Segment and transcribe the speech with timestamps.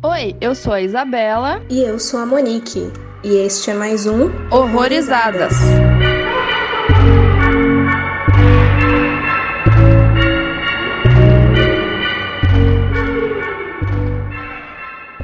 [0.00, 1.60] Oi, eu sou a Isabela.
[1.68, 2.92] E eu sou a Monique.
[3.24, 5.52] E este é mais um Horrorizadas.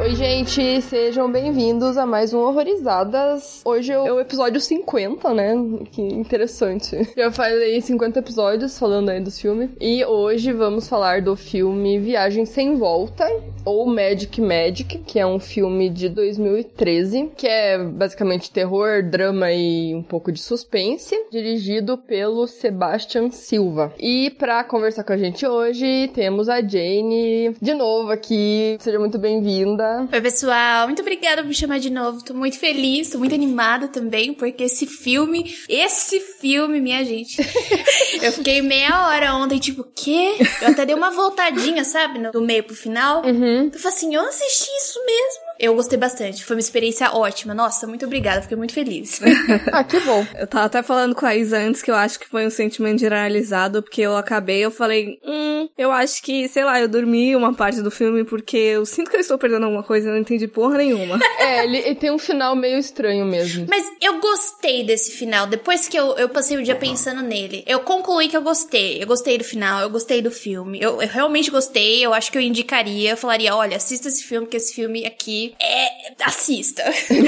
[0.00, 3.62] Oi, gente, sejam bem-vindos a mais um Horrorizadas.
[3.64, 5.54] Hoje é o episódio 50, né?
[5.92, 7.08] Que interessante.
[7.16, 9.70] Já falei 50 episódios falando aí dos filmes.
[9.80, 13.24] E hoje vamos falar do filme Viagem Sem Volta,
[13.64, 19.94] ou Magic Magic, que é um filme de 2013, que é basicamente terror, drama e
[19.94, 23.92] um pouco de suspense, dirigido pelo Sebastian Silva.
[23.98, 28.76] E para conversar com a gente hoje, temos a Jane de novo aqui.
[28.80, 30.08] Seja muito bem-vinda.
[30.12, 30.86] Oi, pessoal.
[30.86, 32.22] Muito obrigada por me chamar de novo.
[32.24, 37.40] Tô muito feliz, tô muito animada também, porque esse filme, esse filme, minha gente.
[38.22, 40.34] eu fiquei meia hora ontem, tipo, quê?
[40.60, 42.18] Eu até dei uma voltadinha, sabe?
[42.30, 43.24] Do meio pro final.
[43.24, 43.53] Uhum.
[43.72, 45.44] Eu falei assim, eu assisti isso mesmo.
[45.58, 47.54] Eu gostei bastante, foi uma experiência ótima.
[47.54, 49.20] Nossa, muito obrigada, fiquei muito feliz.
[49.72, 50.26] ah, que bom.
[50.36, 53.00] Eu tava até falando com a Isa antes que eu acho que foi um sentimento
[53.00, 57.54] generalizado, porque eu acabei, eu falei, hum, eu acho que, sei lá, eu dormi uma
[57.54, 60.48] parte do filme porque eu sinto que eu estou perdendo alguma coisa, eu não entendi
[60.48, 61.18] porra nenhuma.
[61.38, 63.66] é, ele, ele, tem um final meio estranho mesmo.
[63.68, 67.62] Mas eu gostei desse final, depois que eu, eu passei o dia pensando nele.
[67.66, 70.80] Eu concluí que eu gostei, eu gostei do final, eu gostei do filme.
[70.80, 74.46] Eu, eu realmente gostei, eu acho que eu indicaria, eu falaria, olha, assista esse filme,
[74.46, 76.14] que esse filme aqui é.
[76.24, 76.82] Assista.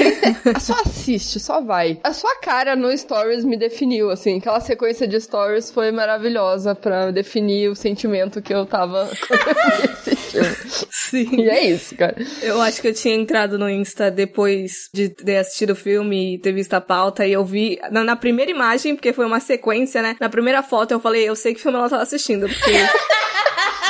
[0.59, 1.99] só assiste, só vai.
[2.03, 4.37] A sua cara no Stories me definiu, assim.
[4.37, 9.09] Aquela sequência de Stories foi maravilhosa para definir o sentimento que eu tava
[10.89, 11.41] Sim.
[11.41, 12.15] E é isso, cara.
[12.41, 16.39] Eu acho que eu tinha entrado no Insta depois de ter assistido o filme e
[16.39, 20.01] ter visto a pauta e eu vi na, na primeira imagem, porque foi uma sequência,
[20.01, 20.15] né?
[20.19, 22.71] Na primeira foto eu falei, eu sei que filme ela tava assistindo, porque.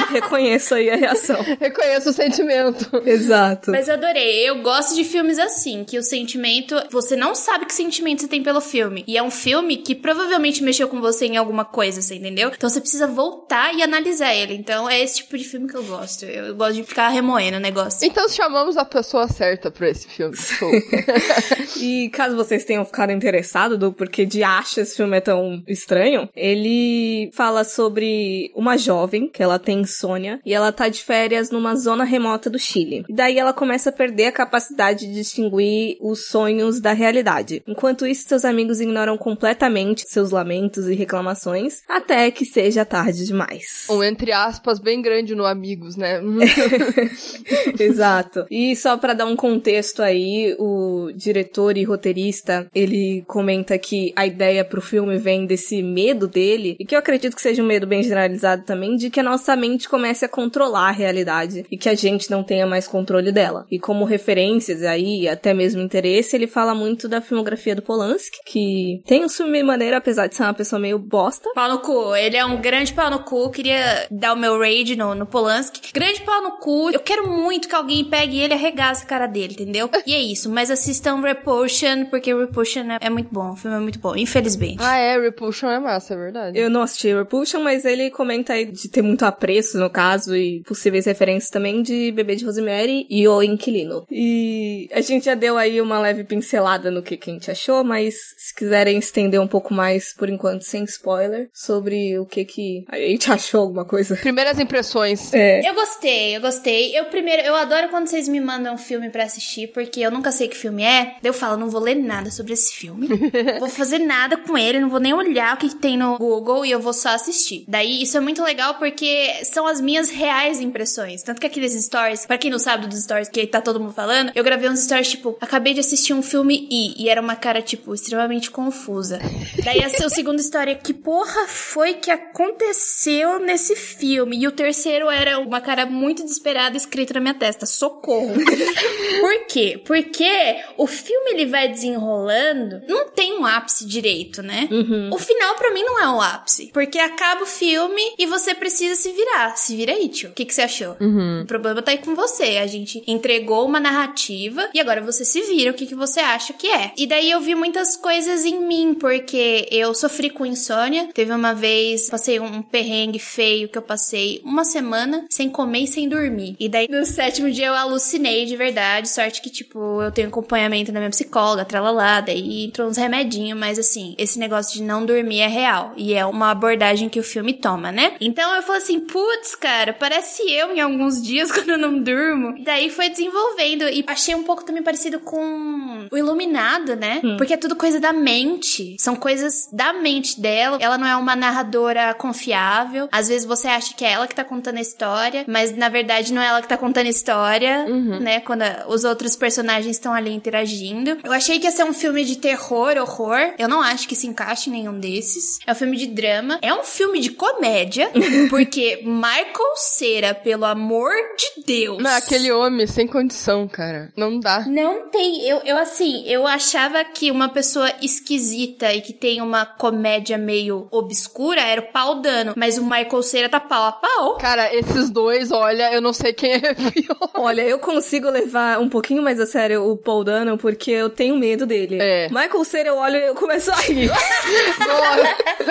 [0.09, 1.41] Reconheço aí a reação.
[1.59, 2.89] Reconheço o sentimento.
[3.05, 3.71] Exato.
[3.71, 4.47] Mas eu adorei.
[4.47, 6.75] Eu gosto de filmes assim, que o sentimento.
[6.91, 9.03] Você não sabe que sentimento você tem pelo filme.
[9.07, 12.51] E é um filme que provavelmente mexeu com você em alguma coisa, você entendeu?
[12.55, 14.53] Então você precisa voltar e analisar ele.
[14.53, 16.25] Então é esse tipo de filme que eu gosto.
[16.29, 18.07] Eu gosto de ficar remoendo o negócio.
[18.07, 20.35] Então chamamos a pessoa certa pra esse filme.
[21.79, 26.29] e caso vocês tenham ficado interessados do porquê de acha esse filme é tão estranho,
[26.35, 31.75] ele fala sobre uma jovem que ela tem insônia e ela tá de férias numa
[31.75, 33.05] zona remota do Chile.
[33.07, 37.63] E daí ela começa a perder a capacidade de distinguir os sonhos da realidade.
[37.67, 43.87] Enquanto isso, seus amigos ignoram completamente seus lamentos e reclamações até que seja tarde demais.
[43.89, 46.16] Um entre aspas bem grande no amigos, né?
[47.79, 48.45] Exato.
[48.49, 54.25] E só para dar um contexto aí, o diretor e roteirista, ele comenta que a
[54.25, 57.87] ideia pro filme vem desse medo dele, e que eu acredito que seja um medo
[57.87, 61.89] bem generalizado também, de que a nossa mente comece a controlar a realidade e que
[61.89, 63.65] a gente não tenha mais controle dela.
[63.71, 69.01] E como referências aí, até mesmo interesse, ele fala muito da filmografia do Polanski, que
[69.05, 71.49] tem um filme maneiro, apesar de ser uma pessoa meio bosta.
[71.53, 72.15] Pau no cu.
[72.15, 73.49] Ele é um grande pau no cu.
[73.49, 75.91] Queria dar o meu raid no, no Polanski.
[75.93, 76.89] Grande pau no cu.
[76.91, 79.89] Eu quero muito que alguém pegue ele e arregasse a cara dele, entendeu?
[80.05, 80.49] E é isso.
[80.49, 83.51] Mas assistam Repulsion, porque Repulsion é, é muito bom.
[83.51, 84.77] O filme é muito bom, infelizmente.
[84.79, 85.17] Ah, é.
[85.19, 86.59] Repulsion é massa, é verdade.
[86.59, 90.61] Eu não assisti Repulsion, mas ele comenta aí de ter muito apreço, no caso, e
[90.63, 94.05] possíveis referências também de Bebê de Rosemary e O Inquilino.
[94.09, 97.83] E a gente já deu aí uma leve pincelada no que, que a gente achou,
[97.83, 102.85] mas se quiserem estender um pouco mais, por enquanto, sem spoiler, sobre o que que
[102.87, 104.15] a gente achou alguma coisa.
[104.15, 105.33] Primeiras impressões.
[105.33, 105.67] É.
[105.67, 106.97] Eu gostei, eu gostei.
[106.97, 110.31] Eu primeiro, eu adoro quando vocês me mandam um filme para assistir, porque eu nunca
[110.31, 111.15] sei que filme é.
[111.21, 113.07] Daí eu falo, não vou ler nada sobre esse filme.
[113.59, 116.65] vou fazer nada com ele, não vou nem olhar o que, que tem no Google
[116.65, 117.65] e eu vou só assistir.
[117.67, 121.23] Daí isso é muito legal porque são as minhas reais impressões.
[121.23, 124.31] Tanto que aqueles stories, para quem não sabe dos stories que tá todo mundo falando,
[124.35, 127.61] eu gravei uns stories tipo, acabei de assistir um filme e, e era uma cara,
[127.61, 129.19] tipo, extremamente confusa.
[129.63, 134.37] Daí a seu segundo story, que porra foi que aconteceu nesse filme?
[134.37, 138.33] E o terceiro era uma cara muito desesperada escrita na minha testa, socorro.
[139.19, 139.81] Por quê?
[139.85, 144.67] Porque o filme ele vai desenrolando, não tem um ápice direito, né?
[144.71, 145.09] Uhum.
[145.11, 148.95] O final para mim não é o ápice, porque acaba o filme e você precisa
[148.95, 149.55] se virar.
[149.57, 150.29] Se vira aí, tio.
[150.29, 150.95] O que, que você achou?
[150.99, 151.41] Uhum.
[151.41, 152.57] O problema tá aí com você.
[152.57, 156.53] A gente entregou uma narrativa e agora você se vira o que, que você acha
[156.53, 156.91] que é.
[156.97, 161.09] E daí eu vi muitas coisas em mim, porque eu sofri com insônia.
[161.13, 165.87] Teve uma vez, passei um perrengue feio que eu passei uma semana sem comer e
[165.87, 166.55] sem dormir.
[166.59, 169.09] E daí no sétimo dia eu alucinei de verdade.
[169.09, 173.79] Sorte que, tipo, eu tenho acompanhamento da minha psicóloga, tralalá, daí entrou uns remedinhos, mas
[173.79, 175.93] assim, esse negócio de não dormir é real.
[175.95, 178.13] E é uma abordagem que o filme toma, né?
[178.19, 182.55] Então eu falei assim, putz cara, parece eu em alguns dias quando eu não durmo.
[182.63, 187.21] Daí foi desenvolvendo e achei um pouco também parecido com o Iluminado, né?
[187.23, 187.37] Hum.
[187.37, 188.95] Porque é tudo coisa da mente.
[188.99, 190.77] São coisas da mente dela.
[190.79, 193.07] Ela não é uma narradora confiável.
[193.11, 196.33] Às vezes você acha que é ela que tá contando a história, mas na verdade
[196.33, 198.19] não é ela que tá contando a história, uhum.
[198.19, 198.39] né?
[198.41, 201.17] Quando os outros personagens estão ali interagindo.
[201.23, 203.53] Eu achei que ia ser um filme de terror, horror.
[203.57, 205.59] Eu não acho que se encaixe em nenhum desses.
[205.65, 206.59] É um filme de drama.
[206.61, 208.09] É um filme de comédia,
[208.49, 212.01] porque Michael Cera, pelo amor de Deus.
[212.01, 214.11] Não, aquele homem sem condição, cara.
[214.15, 214.65] Não dá.
[214.67, 215.47] Não tem.
[215.47, 220.87] Eu, eu assim, eu achava que uma pessoa esquisita e que tem uma comédia meio
[220.91, 224.37] obscura era o Paul Dano, mas o Michael Cera tá pau a pau.
[224.37, 226.59] Cara, esses dois, olha, eu não sei quem é
[226.91, 227.29] pior.
[227.33, 231.37] Olha, eu consigo levar um pouquinho mais a sério o Paul Dano porque eu tenho
[231.37, 231.97] medo dele.
[231.99, 232.27] É.
[232.29, 234.09] Michael Cera, eu olho e eu começo a rir.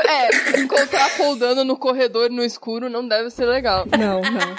[0.09, 3.87] é, encontrar Paul Dano no corredor no escuro não deve ser legal.
[3.99, 4.57] Não, não.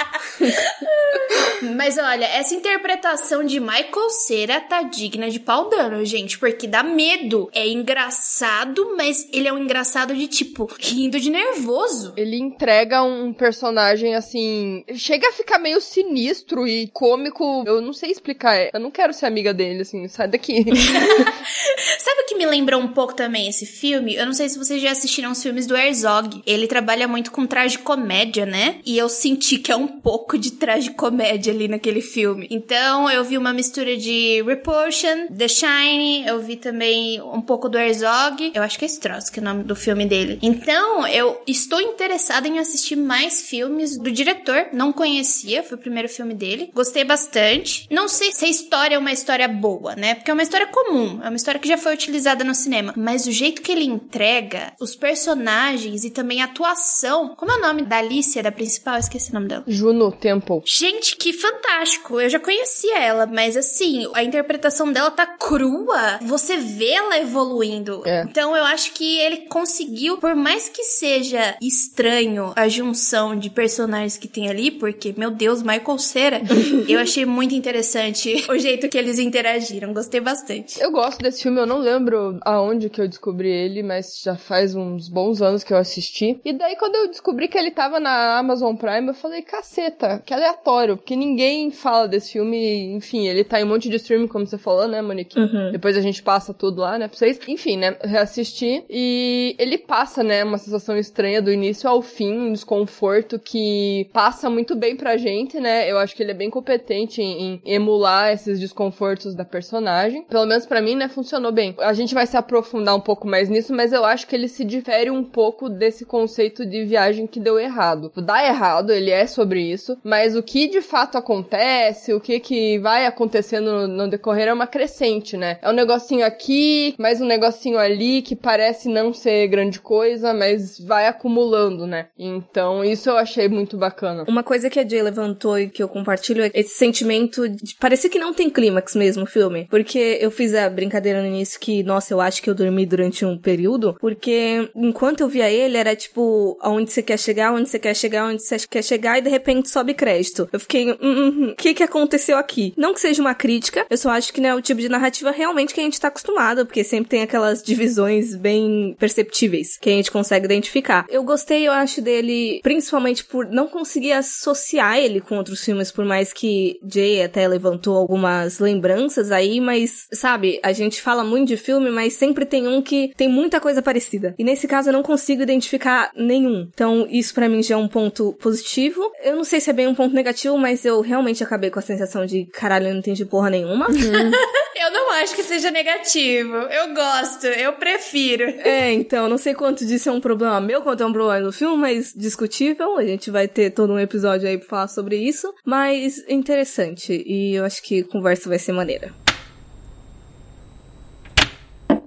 [1.76, 6.84] Mas olha, essa interpretação de Michael Cera tá digna de pau dano, gente, porque dá
[6.84, 7.50] medo.
[7.54, 12.14] É engraçado, mas ele é um engraçado de tipo, rindo de nervoso.
[12.16, 14.84] Ele entrega um personagem assim.
[14.96, 17.64] Chega a ficar meio sinistro e cômico.
[17.66, 18.70] Eu não sei explicar.
[18.74, 20.64] Eu não quero ser amiga dele, assim, sai daqui.
[22.38, 24.14] Me lembrou um pouco também esse filme?
[24.14, 26.44] Eu não sei se vocês já assistiram os filmes do Herzog.
[26.46, 28.76] Ele trabalha muito com traje comédia, né?
[28.86, 32.48] E eu senti que é um pouco de traje comédia ali naquele filme.
[32.52, 37.76] Então, eu vi uma mistura de Repulsion, The Shine, eu vi também um pouco do
[37.76, 38.52] Herzog.
[38.54, 40.38] Eu acho que é que é o nome do filme dele.
[40.44, 44.68] Então, eu estou interessada em assistir mais filmes do diretor.
[44.72, 46.70] Não conhecia, foi o primeiro filme dele.
[46.72, 47.88] Gostei bastante.
[47.90, 50.14] Não sei se a história é uma história boa, né?
[50.14, 52.94] Porque é uma história comum, é uma história que já foi utilizada no cinema.
[52.96, 57.36] Mas o jeito que ele entrega, os personagens e também a atuação.
[57.36, 58.96] Como é o nome da Alicia, da principal?
[58.96, 59.64] Eu esqueci o nome dela.
[59.68, 60.62] Juno Temple.
[60.66, 62.20] Gente, que fantástico.
[62.20, 66.20] Eu já conhecia ela, mas assim, a interpretação dela tá crua.
[66.22, 68.02] Você vê ela evoluindo.
[68.06, 68.24] É.
[68.24, 74.18] Então eu acho que ele conseguiu, por mais que seja estranho a junção de personagens
[74.18, 76.42] que tem ali, porque, meu Deus, Michael Cera,
[76.88, 79.94] eu achei muito interessante o jeito que eles interagiram.
[79.94, 80.82] Gostei bastante.
[80.82, 84.76] Eu gosto desse filme, eu não lembro aonde que eu descobri ele, mas já faz
[84.76, 86.40] uns bons anos que eu assisti.
[86.44, 90.34] E daí, quando eu descobri que ele tava na Amazon Prime, eu falei, caceta, que
[90.34, 92.96] aleatório, porque ninguém fala desse filme.
[92.96, 95.40] Enfim, ele tá em um monte de streaming, como você falou, né, Monique?
[95.40, 95.72] Uhum.
[95.72, 97.40] Depois a gente passa tudo lá, né, pra vocês.
[97.48, 98.84] Enfim, né, reassisti.
[98.90, 104.50] E ele passa, né, uma sensação estranha do início ao fim, um desconforto que passa
[104.50, 105.90] muito bem pra gente, né?
[105.90, 110.24] Eu acho que ele é bem competente em, em emular esses desconfortos da personagem.
[110.24, 111.76] Pelo menos para mim, né, funcionou bem.
[111.80, 114.64] A gente vai se aprofundar um pouco mais nisso, mas eu acho que ele se
[114.64, 118.12] difere um pouco desse conceito de viagem que deu errado.
[118.16, 122.80] Dá errado, ele é sobre isso, mas o que de fato acontece, o que que
[122.80, 125.60] vai acontecendo no, no decorrer é uma crescente, né?
[125.62, 130.80] É um negocinho aqui, mais um negocinho ali que parece não ser grande coisa, mas
[130.80, 132.08] vai acumulando, né?
[132.18, 134.26] Então, isso eu achei muito bacana.
[134.28, 138.10] Uma coisa que a Jay levantou e que eu compartilho é esse sentimento de parecer
[138.10, 139.68] que não tem clímax mesmo o filme.
[139.70, 143.26] Porque eu fiz a brincadeira no início que, nossa, eu acho que eu dormi durante
[143.26, 147.80] um período, porque enquanto eu via ele, era tipo, aonde você quer chegar, onde você
[147.80, 150.50] quer chegar, onde você quer chegar, e de repente sobe crédito.
[150.52, 152.74] Eu fiquei, hum, hum, hum, que que aconteceu aqui?
[152.78, 155.32] Não que seja uma crítica, eu só acho que não é o tipo de narrativa
[155.32, 159.94] realmente que a gente tá acostumado, porque sempre tem aquelas divisões bem perceptíveis que a
[159.94, 161.06] gente consegue identificar.
[161.10, 166.04] Eu gostei, eu acho, dele, principalmente por não conseguir associar ele com outros filmes, por
[166.04, 171.58] mais que Jay até levantou algumas lembranças aí, mas, sabe, a gente fala muito de
[171.58, 174.36] filme, mas sempre tem um que tem muita coisa parecida.
[174.38, 176.68] E nesse caso eu não consigo identificar nenhum.
[176.74, 179.02] Então, isso para mim já é um ponto positivo.
[179.24, 181.82] Eu não sei se é bem um ponto negativo, mas eu realmente acabei com a
[181.82, 183.88] sensação de caralho, eu não entendi porra nenhuma.
[183.88, 184.32] Uhum.
[184.80, 186.56] eu não acho que seja negativo.
[186.56, 188.44] Eu gosto, eu prefiro.
[188.44, 191.52] É, então, não sei quanto disso é um problema meu, quanto é um problema do
[191.52, 192.98] filme, mas discutível.
[192.98, 195.54] A gente vai ter todo um episódio aí pra falar sobre isso.
[195.66, 197.24] Mas interessante.
[197.26, 199.27] E eu acho que a conversa vai ser maneira.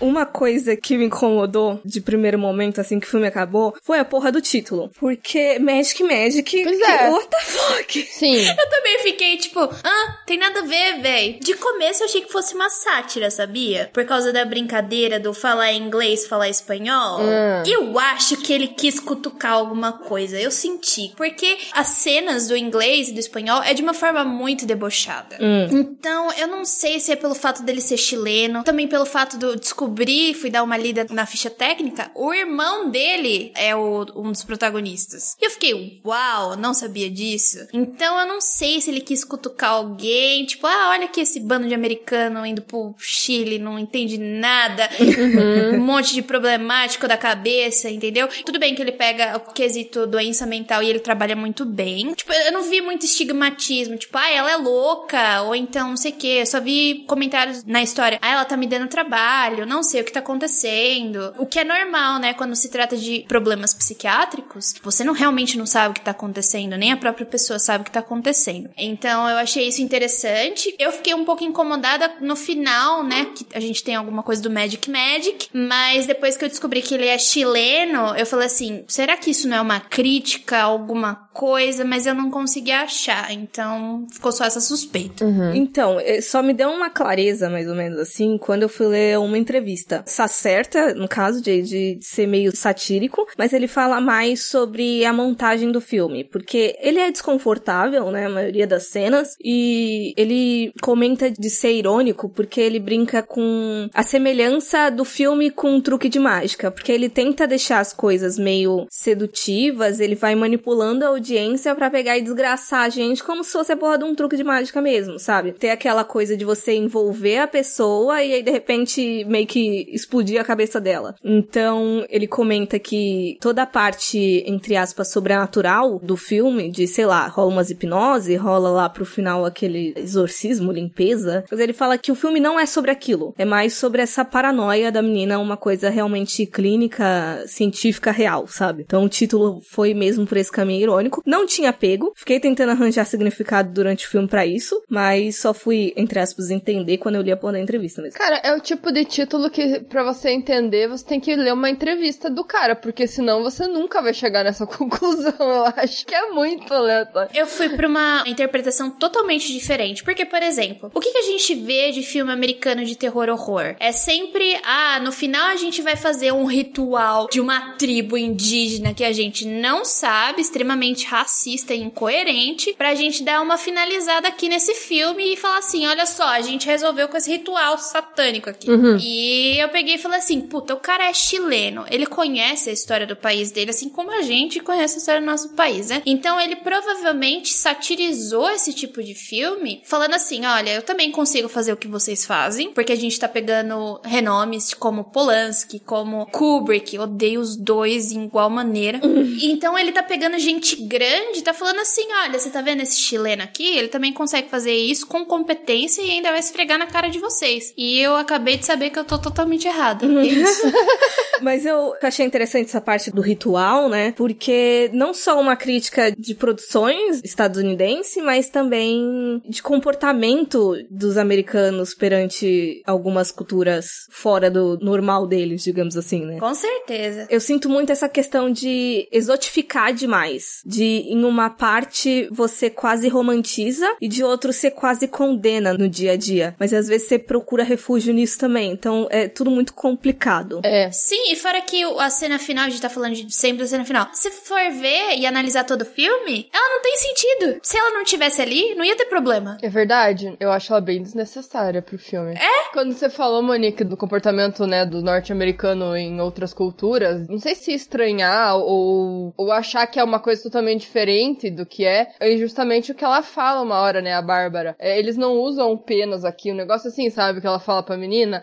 [0.00, 4.04] Uma coisa que me incomodou de primeiro momento, assim, que o filme acabou, foi a
[4.04, 4.90] porra do título.
[4.98, 6.62] Porque Magic Magic.
[6.62, 7.10] Pois é.
[7.10, 8.02] What the fuck?
[8.02, 8.36] Sim.
[8.56, 11.38] Eu também fiquei tipo, ah, tem nada a ver, véi.
[11.40, 13.90] De começo eu achei que fosse uma sátira, sabia?
[13.92, 17.20] Por causa da brincadeira do falar inglês, falar espanhol.
[17.20, 17.62] Hum.
[17.66, 20.38] Eu acho que ele quis cutucar alguma coisa.
[20.40, 21.12] Eu senti.
[21.16, 25.38] Porque as cenas do inglês e do espanhol é de uma forma muito debochada.
[25.70, 29.44] Então, eu não sei se é pelo fato dele ser chileno, também pelo fato de
[29.44, 29.58] eu
[29.90, 34.42] descobrir, fui dar uma lida na ficha técnica, o irmão dele é o- um dos
[34.44, 35.36] protagonistas.
[35.40, 37.58] E eu fiquei, uau, não sabia disso.
[37.72, 41.68] Então, eu não sei se ele quis cutucar alguém, tipo, ah, olha aqui esse bando
[41.68, 44.88] de americano indo pro Chile, não entende nada,
[45.74, 48.28] um monte de problemático da cabeça, entendeu?
[48.44, 52.12] Tudo bem que ele pega o quesito doença mental e ele trabalha muito bem.
[52.14, 56.12] Tipo, eu não vi muito estigmatismo, tipo, ah, ela é louca, ou então não sei
[56.12, 56.38] o quê.
[56.40, 60.04] Eu só vi comentários na história, ah, ela tá me dando trabalho, não sei o
[60.04, 61.32] que tá acontecendo.
[61.38, 62.34] O que é normal, né?
[62.34, 66.76] Quando se trata de problemas psiquiátricos, você não realmente não sabe o que tá acontecendo,
[66.76, 68.70] nem a própria pessoa sabe o que tá acontecendo.
[68.76, 70.74] Então eu achei isso interessante.
[70.78, 73.26] Eu fiquei um pouco incomodada no final, né?
[73.34, 76.94] Que a gente tem alguma coisa do Magic Magic, mas depois que eu descobri que
[76.94, 81.84] ele é chileno, eu falei assim: será que isso não é uma crítica alguma coisa?
[81.84, 85.24] Mas eu não consegui achar, então ficou só essa suspeita.
[85.54, 89.18] Então, eh, só me deu uma clareza, mais ou menos assim, quando eu fui ler
[89.18, 89.65] uma entrevista.
[90.06, 95.70] Sacerta, no caso, de, de ser meio satírico, mas ele fala mais sobre a montagem
[95.72, 101.50] do filme, porque ele é desconfortável, né, a maioria das cenas, e ele comenta de
[101.50, 106.70] ser irônico, porque ele brinca com a semelhança do filme com um truque de mágica,
[106.70, 112.18] porque ele tenta deixar as coisas meio sedutivas, ele vai manipulando a audiência pra pegar
[112.18, 115.18] e desgraçar a gente como se fosse a porra de um truque de mágica mesmo,
[115.18, 115.52] sabe?
[115.52, 120.40] Ter aquela coisa de você envolver a pessoa e aí de repente meio que explodir
[120.40, 121.14] a cabeça dela.
[121.24, 127.26] Então, ele comenta que toda a parte, entre aspas, sobrenatural do filme, de sei lá,
[127.26, 131.44] rola umas hipnose, rola lá pro final aquele exorcismo, limpeza.
[131.50, 134.90] Mas ele fala que o filme não é sobre aquilo, é mais sobre essa paranoia
[134.90, 138.84] da menina, uma coisa realmente clínica, científica real, sabe?
[138.86, 141.22] Então o título foi mesmo por esse caminho irônico.
[141.26, 145.92] Não tinha pego, fiquei tentando arranjar significado durante o filme pra isso, mas só fui,
[145.96, 148.18] entre aspas, entender quando eu li a porra da entrevista mesmo.
[148.18, 151.70] Cara, é o tipo de título que, pra você entender, você tem que ler uma
[151.70, 155.34] entrevista do cara, porque senão você nunca vai chegar nessa conclusão.
[155.38, 157.30] Eu acho que é muito aleatório.
[157.34, 160.02] Eu fui pra uma interpretação totalmente diferente.
[160.02, 163.76] Porque, por exemplo, o que, que a gente vê de filme americano de terror horror?
[163.80, 168.94] É sempre, ah, no final a gente vai fazer um ritual de uma tribo indígena
[168.94, 174.48] que a gente não sabe, extremamente racista e incoerente, pra gente dar uma finalizada aqui
[174.48, 178.68] nesse filme e falar assim: olha só, a gente resolveu com esse ritual satânico aqui.
[179.00, 183.06] E eu peguei e falei assim: puta, o cara é chileno, ele conhece a história
[183.06, 186.02] do país dele, assim como a gente conhece a história do nosso país, né?
[186.06, 191.72] Então ele provavelmente satirizou esse tipo de filme, falando assim: olha, eu também consigo fazer
[191.72, 197.40] o que vocês fazem, porque a gente tá pegando renomes como Polanski, como Kubrick, odeio
[197.40, 199.00] os dois em igual maneira.
[199.38, 203.42] Então ele tá pegando gente grande, tá falando assim: olha, você tá vendo esse chileno
[203.42, 203.76] aqui?
[203.76, 207.72] Ele também consegue fazer isso com competência e ainda vai esfregar na cara de vocês.
[207.76, 210.06] E eu acabei de saber que eu tô totalmente errada.
[210.06, 210.62] É isso.
[211.42, 214.12] Mas eu achei interessante essa parte do ritual, né?
[214.12, 222.82] Porque não só uma crítica de produções estadunidense, mas também de comportamento dos americanos perante
[222.86, 226.38] algumas culturas fora do normal deles, digamos assim, né?
[226.38, 227.26] com certeza.
[227.28, 230.62] Eu sinto muito essa questão de exotificar demais.
[230.64, 236.12] De, em uma parte, você quase romantiza e de outro, você quase condena no dia
[236.12, 236.54] a dia.
[236.58, 238.72] Mas às vezes você procura refúgio nisso também.
[238.72, 240.60] Então é tudo muito complicado.
[240.64, 240.90] É.
[240.90, 243.66] Sim, e fora que o- a cena final, a gente tá falando de sempre da
[243.66, 244.08] cena final.
[244.12, 247.58] Se for ver e analisar todo o filme, ela não tem sentido.
[247.62, 249.56] Se ela não tivesse ali, não ia ter problema.
[249.62, 250.36] É verdade.
[250.40, 252.34] Eu acho ela bem desnecessária pro filme.
[252.34, 252.72] É?
[252.72, 257.72] Quando você falou, Monique, do comportamento, né, do norte-americano em outras culturas, não sei se
[257.72, 262.92] estranhar ou, ou achar que é uma coisa totalmente diferente do que é, é justamente
[262.92, 264.74] o que ela fala uma hora, né, a Bárbara.
[264.78, 268.42] É, eles não usam penas aqui, um negócio assim, sabe, que ela fala pra menina.